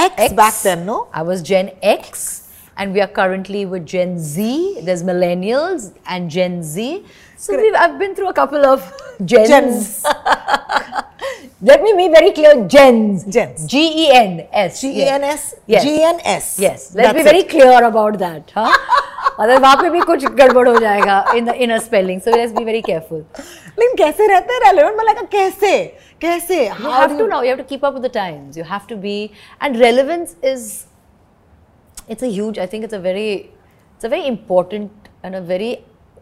X, 0.00 0.14
X. 0.18 0.32
back 0.34 0.54
then, 0.62 0.84
no? 0.86 1.08
I 1.12 1.22
was 1.22 1.42
Gen 1.42 1.70
X, 1.82 2.48
and 2.76 2.92
we 2.92 3.00
are 3.00 3.06
currently 3.08 3.64
with 3.66 3.86
Gen 3.86 4.18
Z. 4.18 4.80
There's 4.82 5.02
millennials 5.02 5.94
and 6.06 6.30
Gen 6.30 6.62
Z. 6.62 7.04
So 7.38 7.56
we've, 7.56 7.74
I've 7.74 7.98
been 7.98 8.14
through 8.14 8.28
a 8.28 8.32
couple 8.34 8.64
of 8.64 8.80
gens. 9.24 9.48
Gens. 9.48 10.04
Let 11.62 11.82
me 11.82 11.92
be 11.96 12.08
very 12.08 12.32
clear. 12.32 12.66
Gens. 12.68 13.24
Gens. 13.24 13.66
G 13.66 14.06
E 14.06 14.10
N 14.14 14.46
S. 14.52 14.80
G 14.80 14.90
E 15.00 15.08
N 15.08 15.24
S. 15.24 15.54
Yes. 15.66 15.82
G 15.84 16.02
N 16.02 16.20
S. 16.24 16.58
Yes. 16.58 16.94
Let's 16.94 17.12
be 17.12 17.22
That's 17.22 17.24
very 17.24 17.40
it. 17.40 17.48
clear 17.48 17.84
about 17.84 18.18
that. 18.18 18.50
Huh? 18.54 18.72
Other 19.40 19.58
वहाँ 19.60 19.76
पे 19.76 19.88
भी 19.90 20.00
कुछ 20.00 20.24
गड़बड़ 20.36 20.68
हो 20.68 20.78
जाएगा 20.80 21.34
in 21.36 21.44
the 21.44 21.54
inner 21.64 21.78
spelling. 21.80 22.20
So 22.20 22.30
let's 22.30 22.52
be 22.52 22.64
very 22.64 22.82
careful. 22.82 23.24
लेकिन 23.78 23.96
कैसे 23.96 24.26
रहते 24.28 24.52
हैं 24.54 24.60
relevant 24.64 24.98
मलाइका 24.98 25.22
कैसे 25.32 25.72
कैसे 26.21 26.57
You 26.65 26.73
How 26.73 26.91
have 27.01 27.17
to 27.17 27.27
now. 27.27 27.41
You 27.41 27.49
have 27.49 27.57
to 27.57 27.69
keep 27.71 27.83
up 27.83 27.93
with 27.93 28.03
the 28.03 28.13
times. 28.17 28.57
You 28.57 28.63
have 28.63 28.87
to 28.87 28.95
be, 28.95 29.31
and 29.59 29.79
relevance 29.79 30.35
is. 30.41 30.85
It's 32.07 32.23
a 32.23 32.27
huge. 32.27 32.57
I 32.57 32.65
think 32.65 32.83
it's 32.83 32.93
a 32.93 32.99
very, 32.99 33.51
it's 33.95 34.03
a 34.03 34.09
very 34.09 34.27
important 34.27 35.09
and 35.23 35.35
a 35.35 35.41
very 35.41 35.71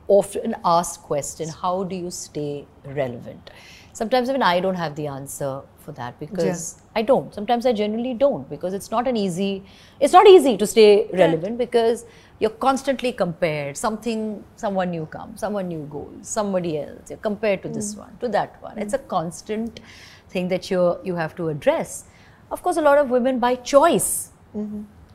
often 0.08 0.56
asked 0.66 1.02
question. 1.04 1.50
How 1.50 1.84
do 1.84 1.96
you 1.96 2.12
stay 2.12 2.66
relevant? 2.86 3.52
Sometimes 3.94 4.30
even 4.30 4.44
I 4.44 4.60
don't 4.60 4.76
have 4.76 4.96
the 4.96 5.08
answer 5.08 5.62
for 5.80 5.92
that 5.94 6.20
because 6.20 6.82
I 6.96 7.02
don't. 7.02 7.34
Sometimes 7.34 7.66
I 7.66 7.74
genuinely 7.74 8.14
don't 8.14 8.50
because 8.50 8.74
it's 8.74 8.92
not 8.92 9.08
an 9.08 9.18
easy. 9.18 9.64
It's 10.00 10.14
not 10.14 10.28
easy 10.28 10.58
to 10.58 10.68
stay 10.68 11.08
relevant 11.14 11.58
because 11.58 12.06
you're 12.41 12.57
constantly 12.65 13.13
compared. 13.13 13.77
Something, 13.77 14.43
someone 14.57 14.91
new 14.91 15.07
comes, 15.07 15.41
someone 15.41 15.69
new 15.69 15.85
goes, 15.91 16.17
somebody 16.23 16.79
else. 16.79 17.11
You're 17.11 17.19
compared 17.29 17.63
to 17.63 17.69
this 17.69 17.95
one, 17.97 18.17
to 18.21 18.29
that 18.29 18.61
one. 18.63 18.79
It's 18.79 18.95
a 18.95 18.99
constant 18.99 19.81
thing 20.31 20.49
that 20.49 20.71
you 20.71 20.83
you 21.05 21.15
have 21.23 21.37
to 21.37 21.49
address. 21.49 22.05
Of 22.51 22.63
course, 22.63 22.77
a 22.77 22.83
lot 22.91 22.99
of 22.99 23.11
women 23.11 23.39
by 23.47 23.55
choice 23.57 24.11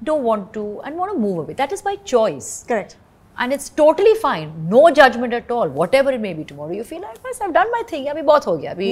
don't 0.04 0.24
want 0.24 0.54
to 0.54 0.82
and 0.86 0.98
want 0.98 1.12
to 1.14 1.20
move 1.28 1.38
away. 1.40 1.54
That 1.62 1.72
is 1.78 1.82
by 1.82 1.96
choice. 2.16 2.50
Correct. 2.68 2.98
And 3.44 3.54
it's 3.56 3.70
totally 3.70 4.14
fine. 4.22 4.48
No 4.72 4.80
judgment 4.96 5.34
at 5.34 5.52
all. 5.58 5.70
Whatever 5.82 6.12
it 6.12 6.22
may 6.24 6.34
be 6.34 6.44
tomorrow. 6.44 6.74
You 6.78 6.86
feel 6.88 7.02
like, 7.02 7.20
बस 7.26 7.40
I've 7.42 7.54
done 7.58 7.70
my 7.76 7.84
thing. 7.92 8.08
अभी 8.14 8.22
बहुत 8.30 8.48
हो 8.48 8.56
गया. 8.58 8.72
अभी 8.72 8.90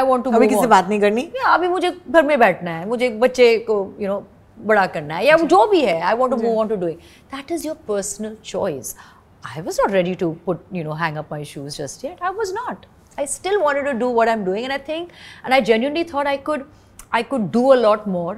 I 0.00 0.02
want 0.10 0.24
to 0.26 0.32
अभी 0.34 0.46
move 0.46 0.48
किसी 0.48 0.56
on. 0.56 0.62
से 0.62 0.68
बात 0.74 0.88
नहीं 0.88 1.00
करनी 1.00 1.22
या 1.36 1.54
अभी 1.54 1.68
मुझे 1.68 1.90
घर 2.10 2.22
में 2.26 2.38
बैठना 2.38 2.78
है 2.78 2.86
मुझे 2.88 3.06
एक 3.06 3.20
बच्चे 3.20 3.56
को 3.70 3.76
यू 4.00 4.08
नो 4.08 4.18
बड़ा 4.66 4.86
करना 4.94 5.16
है 5.16 5.26
या 5.26 5.36
जो 5.54 5.66
भी 5.70 5.80
है 5.84 6.00
I 6.00 6.14
want 6.16 6.30
to 6.30 6.36
move 6.42 6.58
on 6.60 6.68
to 6.68 6.76
doing 6.76 6.98
that 7.34 7.50
is 7.52 7.66
your 7.66 7.76
personal 7.88 8.36
choice 8.44 8.94
I 9.54 9.62
was 9.62 9.80
not 9.80 9.92
ready 9.92 10.14
to 10.22 10.30
put 10.46 10.64
you 10.74 10.84
know 10.84 10.92
hang 11.02 11.16
up 11.16 11.28
my 11.32 11.44
shoes 11.54 11.76
just 11.80 12.04
yet 12.04 12.22
I 12.22 12.34
was 12.38 12.52
not 12.62 12.86
I 13.20 13.24
still 13.30 13.56
wanted 13.62 13.86
to 13.88 13.92
do 14.00 14.08
what 14.16 14.28
I'm 14.32 14.42
doing, 14.48 14.64
and 14.66 14.72
I 14.74 14.76
think, 14.88 15.14
and 15.44 15.54
I 15.54 15.56
genuinely 15.68 16.02
thought 16.10 16.28
I 16.32 16.34
could, 16.48 16.60
I 17.18 17.22
could 17.30 17.46
do 17.56 17.62
a 17.76 17.78
lot 17.78 18.04
more, 18.16 18.34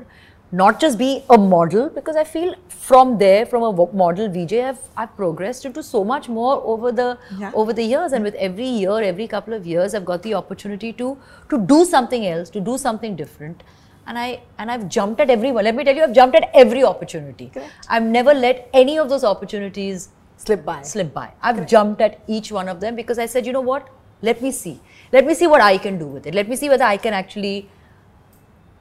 not 0.60 0.78
just 0.84 0.98
be 1.00 1.08
a 1.36 1.38
model, 1.48 1.90
because 1.96 2.20
I 2.20 2.24
feel 2.30 2.54
from 2.86 3.12
there, 3.22 3.42
from 3.50 3.66
a 3.66 3.70
wo- 3.80 3.88
model 4.02 4.30
VJ, 4.36 4.62
I've, 4.68 4.78
I've 5.02 5.12
progressed 5.18 5.68
into 5.70 5.84
so 5.88 6.02
much 6.12 6.28
more 6.38 6.54
over 6.76 6.92
the 7.02 7.08
Yeah. 7.42 7.52
over 7.64 7.76
the 7.82 7.86
years, 7.90 8.16
and 8.20 8.30
with 8.30 8.40
every 8.48 8.70
year, 8.78 8.96
every 9.10 9.26
couple 9.34 9.58
of 9.58 9.68
years, 9.74 9.98
I've 10.00 10.08
got 10.12 10.24
the 10.28 10.32
opportunity 10.40 10.94
to 11.02 11.10
to 11.52 11.60
do 11.74 11.78
something 11.92 12.26
else, 12.32 12.54
to 12.56 12.64
do 12.72 12.78
something 12.86 13.20
different, 13.22 13.62
and 14.07 14.17
I 14.17 14.41
and 14.57 14.71
I've 14.71 14.87
jumped 14.89 15.19
at 15.19 15.29
everyone. 15.29 15.63
Let 15.63 15.75
me 15.75 15.83
tell 15.83 15.95
you, 15.95 16.03
I've 16.03 16.13
jumped 16.13 16.35
at 16.35 16.49
every 16.53 16.83
opportunity. 16.83 17.49
Correct. 17.53 17.87
I've 17.89 18.03
never 18.03 18.33
let 18.33 18.69
any 18.73 18.97
of 18.97 19.09
those 19.09 19.23
opportunities 19.23 20.09
slip 20.37 20.65
by 20.65 20.81
slip 20.81 21.13
by. 21.13 21.31
I've 21.41 21.67
jumped 21.67 22.01
at 22.01 22.19
each 22.27 22.51
one 22.51 22.69
of 22.69 22.79
them 22.79 22.95
because 22.95 23.19
I 23.19 23.25
said, 23.25 23.45
you 23.45 23.53
know 23.53 23.61
what? 23.61 23.89
Let 24.21 24.41
me 24.41 24.51
see. 24.51 24.79
Let 25.11 25.25
me 25.25 25.33
see 25.33 25.47
what 25.47 25.61
I 25.61 25.77
can 25.77 25.97
do 25.97 26.07
with 26.07 26.27
it. 26.27 26.35
Let 26.35 26.47
me 26.49 26.55
see 26.55 26.69
whether 26.69 26.83
I 26.83 26.97
can 26.97 27.13
actually, 27.13 27.69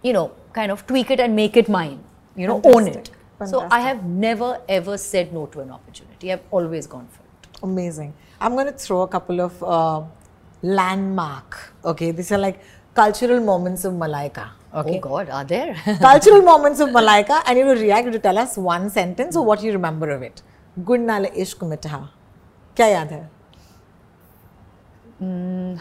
you 0.02 0.12
know, 0.12 0.32
kind 0.52 0.70
of 0.70 0.87
tweak 0.87 1.10
it 1.10 1.20
and 1.20 1.34
make 1.37 1.56
it 1.56 1.68
mine. 1.68 2.02
You 2.37 2.46
know, 2.46 2.60
own 2.64 2.88
it. 2.88 3.10
Fantastic. 3.38 3.48
So 3.50 3.68
I 3.70 3.80
have 3.80 4.04
never 4.04 4.60
ever 4.68 4.96
said 4.96 5.32
no 5.32 5.46
to 5.46 5.60
an 5.60 5.70
opportunity. 5.70 6.32
I've 6.32 6.42
always 6.50 6.87
gone 6.87 7.08
for 7.08 7.22
it. 7.22 7.58
Amazing. 7.62 8.14
I'm 8.40 8.52
going 8.54 8.66
to 8.66 8.72
throw 8.72 9.02
a 9.02 9.08
couple 9.08 9.40
of 9.40 9.62
uh, 9.62 10.02
landmark. 10.62 11.72
Okay, 11.84 12.10
these 12.10 12.30
are 12.32 12.38
like 12.38 12.60
cultural 12.94 13.40
moments 13.40 13.84
of 13.84 13.94
Malaika. 13.94 14.50
Oh 14.74 14.80
okay. 14.80 14.96
Oh 14.96 15.00
God, 15.00 15.30
are 15.30 15.44
there? 15.44 15.74
Cultural 16.00 16.42
moments 16.42 16.80
of 16.80 16.88
Malaika 16.88 17.42
and 17.46 17.58
you 17.58 17.64
will 17.64 17.76
react 17.76 18.10
to 18.12 18.18
tell 18.18 18.37
us 18.37 18.56
one 18.56 18.90
sentence 18.90 19.37
or 19.37 19.44
what 19.44 19.62
you 19.62 19.72
remember 19.72 20.10
of 20.10 20.22
it. 20.22 20.42
Gur 20.84 20.98
Nalon 20.98 21.40
ishq 21.46 21.64
mitha. 21.74 22.02
क्या 22.76 22.87
याद 22.87 23.12
है 23.12 23.22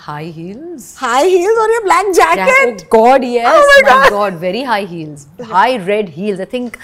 high 0.02 0.26
heels. 0.26 0.96
High 0.96 1.26
heels 1.26 1.58
or 1.58 1.70
your 1.70 1.84
black 1.84 2.06
jacket? 2.16 2.84
Oh 2.84 2.88
God, 2.90 3.24
yes. 3.24 3.48
Oh 3.48 3.82
my, 3.84 3.90
my 3.90 3.90
God. 3.90 4.10
God. 4.10 4.34
very 4.34 4.64
high 4.64 4.86
heels. 4.86 5.28
High 5.42 5.78
red 5.78 6.10
heels. 6.10 6.40
I 6.40 6.46
think 6.46 6.78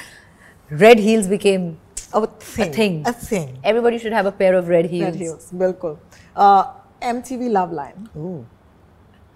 red 0.69 0.99
heels 0.99 1.27
became 1.27 1.79
a 2.13 2.25
thing. 2.27 2.67
A 2.67 2.73
thing. 2.73 3.03
A 3.05 3.13
thing. 3.13 3.59
Everybody 3.63 3.97
should 3.97 4.13
have 4.13 4.25
a 4.25 4.31
pair 4.31 4.55
of 4.55 4.67
red 4.67 4.85
heels. 4.85 5.11
Red 5.11 5.15
heels, 5.15 5.51
bilkul. 5.51 5.97
Uh, 6.35 6.73
MTV 7.01 7.51
Love 7.51 7.71
Line. 7.71 8.09
Ooh. 8.17 8.45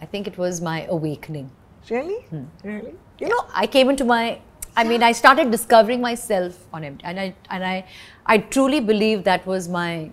I 0.01 0.05
think 0.05 0.27
it 0.27 0.37
was 0.37 0.59
my 0.61 0.85
awakening. 0.85 1.49
Really? 1.89 2.21
Hmm. 2.23 2.43
Really? 2.63 2.93
You 3.19 3.29
know, 3.29 3.45
I 3.53 3.67
came 3.67 3.89
into 3.89 4.05
my 4.05 4.39
I 4.75 4.83
mean, 4.83 5.03
I 5.03 5.11
started 5.11 5.51
discovering 5.51 6.01
myself 6.01 6.57
on 6.73 6.81
MTV, 6.81 7.01
and 7.03 7.19
I 7.19 7.35
and 7.49 7.63
I, 7.63 7.85
I 8.25 8.37
truly 8.39 8.79
believe 8.79 9.23
that 9.25 9.45
was 9.45 9.69
my, 9.69 10.09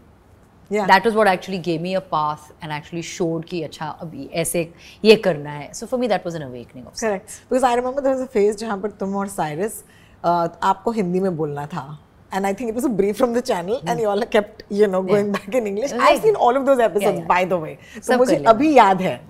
yeah. 0.68 0.86
That 0.86 1.04
was 1.04 1.14
what 1.14 1.26
actually 1.26 1.58
gave 1.58 1.80
me 1.80 1.94
a 1.94 2.00
path 2.00 2.52
and 2.62 2.70
actually 2.70 3.02
showed 3.02 3.46
ki 3.46 3.62
acha 3.62 3.88
abhi 4.04 4.28
aise 4.42 4.68
ye 5.02 5.16
karna 5.16 5.50
hai. 5.50 5.70
So 5.72 5.86
for 5.86 5.98
me, 5.98 6.06
that 6.08 6.24
was 6.24 6.34
an 6.34 6.42
awakening 6.42 6.86
of 6.86 6.96
sorts. 6.96 7.00
Correct. 7.00 7.40
Because 7.48 7.64
I 7.64 7.74
remember 7.74 8.00
there 8.00 8.12
was 8.12 8.20
a 8.20 8.26
phase 8.26 8.56
जहाँ 8.56 8.80
tum 8.82 8.92
तुम 9.00 9.16
और 9.16 9.28
Cyrus 9.28 9.82
आपको 10.24 10.90
हिंदी 10.92 11.20
में 11.20 11.36
बोलना 11.36 11.66
था. 11.66 11.98
And 12.32 12.46
I 12.46 12.52
think 12.52 12.68
it 12.68 12.74
was 12.76 12.84
a 12.84 12.88
brief 12.88 13.16
from 13.16 13.32
the 13.32 13.42
channel, 13.42 13.80
mm. 13.80 13.90
and 13.90 13.98
you 13.98 14.06
all 14.06 14.22
kept, 14.22 14.62
you 14.70 14.86
know, 14.86 15.02
going 15.02 15.26
yeah. 15.26 15.32
back 15.32 15.54
in 15.54 15.66
English. 15.66 15.90
Right. 15.90 16.00
I've 16.00 16.22
seen 16.22 16.36
all 16.36 16.56
of 16.56 16.66
those 16.66 16.78
episodes, 16.78 17.18
yeah, 17.18 17.20
yeah. 17.20 17.26
by 17.26 17.44
the 17.44 17.58
way. 17.58 17.78
So 18.00 18.18
मुझे 18.18 18.36
अभी 18.52 18.74
याद 18.74 19.00
है. 19.02 19.20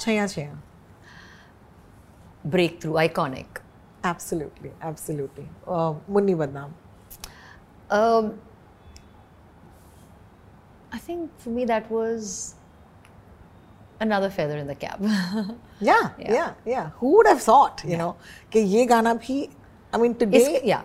छया 0.00 0.26
छया 0.26 0.62
breakthrough, 2.50 2.94
iconic. 2.94 3.46
Absolutely, 4.04 4.70
absolutely. 4.80 5.48
Uh, 5.66 5.94
Munni 6.10 6.36
Badnaam. 6.36 6.70
Um, 7.90 8.38
I 10.92 10.98
think 10.98 11.30
for 11.38 11.50
me 11.50 11.64
that 11.64 11.90
was 11.90 12.54
another 14.00 14.30
feather 14.30 14.56
in 14.56 14.66
the 14.66 14.74
cap. 14.74 14.98
yeah, 15.00 15.56
yeah, 15.80 16.10
yeah, 16.18 16.54
yeah, 16.64 16.90
Who 16.96 17.16
would 17.16 17.26
have 17.26 17.42
thought, 17.42 17.82
you 17.84 17.92
yeah. 17.92 17.98
know, 17.98 18.16
कि 18.52 18.60
ये 18.60 18.86
गाना 18.86 19.48
I 19.92 19.98
mean 19.98 20.14
today, 20.14 20.60
Isk, 20.60 20.60
yeah. 20.64 20.82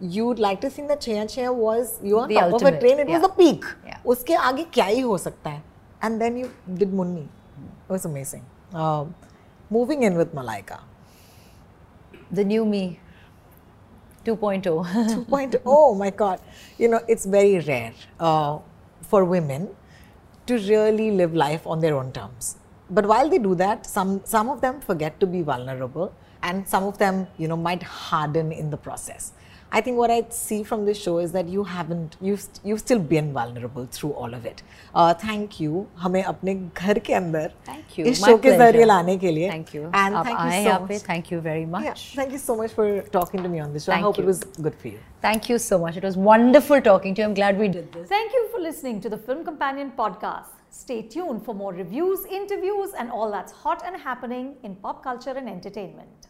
You'd 0.00 0.38
like 0.38 0.60
to 0.60 0.70
sing 0.70 0.86
the 0.86 0.96
Chaiyya 0.96 1.24
Chaiyya 1.24 1.54
was, 1.54 1.98
you 2.02 2.16
were 2.16 2.22
on 2.22 2.28
the 2.28 2.34
top 2.34 2.52
ultimate, 2.52 2.74
of 2.74 2.78
a 2.78 2.80
train, 2.80 2.98
it 2.98 3.08
yeah. 3.08 3.18
was 3.18 3.28
the 3.28 3.34
peak. 3.34 3.64
Yeah. 3.86 3.98
उसके 4.04 4.34
आगे 4.34 4.64
क्या 4.72 4.84
ही 4.84 5.00
हो 5.00 5.18
सकता 5.18 5.50
है? 5.50 5.62
And 6.02 6.20
then 6.20 6.36
you 6.36 6.50
did 6.74 6.92
Munni. 6.92 7.24
It 7.24 7.92
was 7.92 8.04
amazing. 8.04 8.44
Um, 8.74 9.14
moving 9.70 10.02
in 10.02 10.16
with 10.16 10.34
Malaika 10.34 10.80
the 12.34 12.44
new 12.44 12.64
me 12.64 13.00
oh. 14.26 14.36
2.0. 14.36 14.62
2.0, 14.62 15.60
oh 15.66 15.94
my 15.94 16.10
God. 16.10 16.40
You 16.78 16.88
know, 16.88 17.00
it's 17.06 17.26
very 17.26 17.60
rare 17.60 17.92
uh, 18.18 18.58
for 19.02 19.24
women 19.24 19.68
to 20.46 20.54
really 20.54 21.10
live 21.10 21.34
life 21.34 21.66
on 21.66 21.80
their 21.80 21.96
own 21.96 22.12
terms. 22.12 22.56
But 22.90 23.06
while 23.06 23.28
they 23.28 23.38
do 23.38 23.54
that, 23.56 23.86
some, 23.86 24.22
some 24.24 24.48
of 24.48 24.60
them 24.60 24.80
forget 24.80 25.18
to 25.20 25.26
be 25.26 25.42
vulnerable 25.42 26.12
and 26.42 26.68
some 26.68 26.84
of 26.84 26.98
them, 26.98 27.26
you 27.38 27.48
know, 27.48 27.56
might 27.56 27.82
harden 27.82 28.52
in 28.52 28.70
the 28.70 28.76
process. 28.76 29.32
I 29.73 29.81
think 29.81 29.97
what 29.97 30.09
I 30.11 30.23
see 30.29 30.63
from 30.63 30.85
this 30.85 30.99
show 30.99 31.19
is 31.19 31.31
that 31.33 31.47
you 31.47 31.63
haven't, 31.63 32.15
you've, 32.19 32.43
you've 32.63 32.79
still 32.79 32.99
been 32.99 33.31
vulnerable 33.33 33.85
through 33.85 34.11
all 34.13 34.33
of 34.33 34.45
it. 34.45 34.63
Uh, 34.95 35.13
thank 35.13 35.59
you. 35.59 35.85
हमें 35.99 36.21
अपने 36.23 36.55
घर 36.55 36.99
के 37.09 37.13
अंदर 37.13 37.51
Thank 37.65 37.97
you. 37.97 38.05
इस 38.05 38.21
My 38.21 38.29
show 38.29 38.37
के 38.37 38.49
pleasure. 38.49 38.57
जरिए 38.71 38.85
लाने 38.85 39.17
के 39.17 39.31
लिए 39.31 39.49
Thank 39.51 39.73
you. 39.75 39.83
And 40.03 40.15
आप 40.15 40.25
thank 40.25 40.39
आए 40.39 40.57
you 40.57 40.63
so 40.63 40.69
यहाँ 40.69 40.87
पे, 40.87 40.93
much. 40.93 41.03
Thank 41.11 41.31
you 41.31 41.39
very 41.49 41.65
much. 41.75 41.83
Yeah, 41.85 42.21
thank 42.21 42.31
you 42.31 42.41
so 42.45 42.55
much 42.61 42.71
for 42.79 42.87
talking 43.17 43.43
to 43.43 43.49
me 43.55 43.59
on 43.65 43.73
this 43.73 43.83
show. 43.85 43.91
I 43.91 43.95
Thank 43.95 44.05
hope 44.05 44.19
it 44.19 44.21
you. 44.21 44.27
was 44.27 44.43
good 44.67 44.75
for 44.83 44.87
you. 44.87 44.99
Thank 45.27 45.49
you 45.49 45.59
so 45.59 45.79
much. 45.85 45.97
It 45.97 46.03
was 46.03 46.17
wonderful 46.17 46.81
talking 46.81 47.13
to 47.15 47.21
you. 47.21 47.27
I'm 47.27 47.33
glad 47.41 47.59
we 47.59 47.67
did 47.67 47.91
this. 47.91 48.07
Thank 48.09 48.33
you 48.39 48.47
for 48.55 48.59
listening 48.59 49.01
to 49.01 49.09
the 49.09 49.17
Film 49.29 49.43
Companion 49.45 49.91
podcast. 49.97 50.55
Stay 50.71 51.01
tuned 51.01 51.43
for 51.45 51.53
more 51.53 51.73
reviews, 51.73 52.25
interviews, 52.25 52.91
and 52.97 53.11
all 53.11 53.31
that's 53.31 53.51
hot 53.51 53.83
and 53.85 53.95
happening 54.09 54.55
in 54.63 54.75
pop 54.75 55.03
culture 55.03 55.31
and 55.43 55.49
entertainment. 55.49 56.27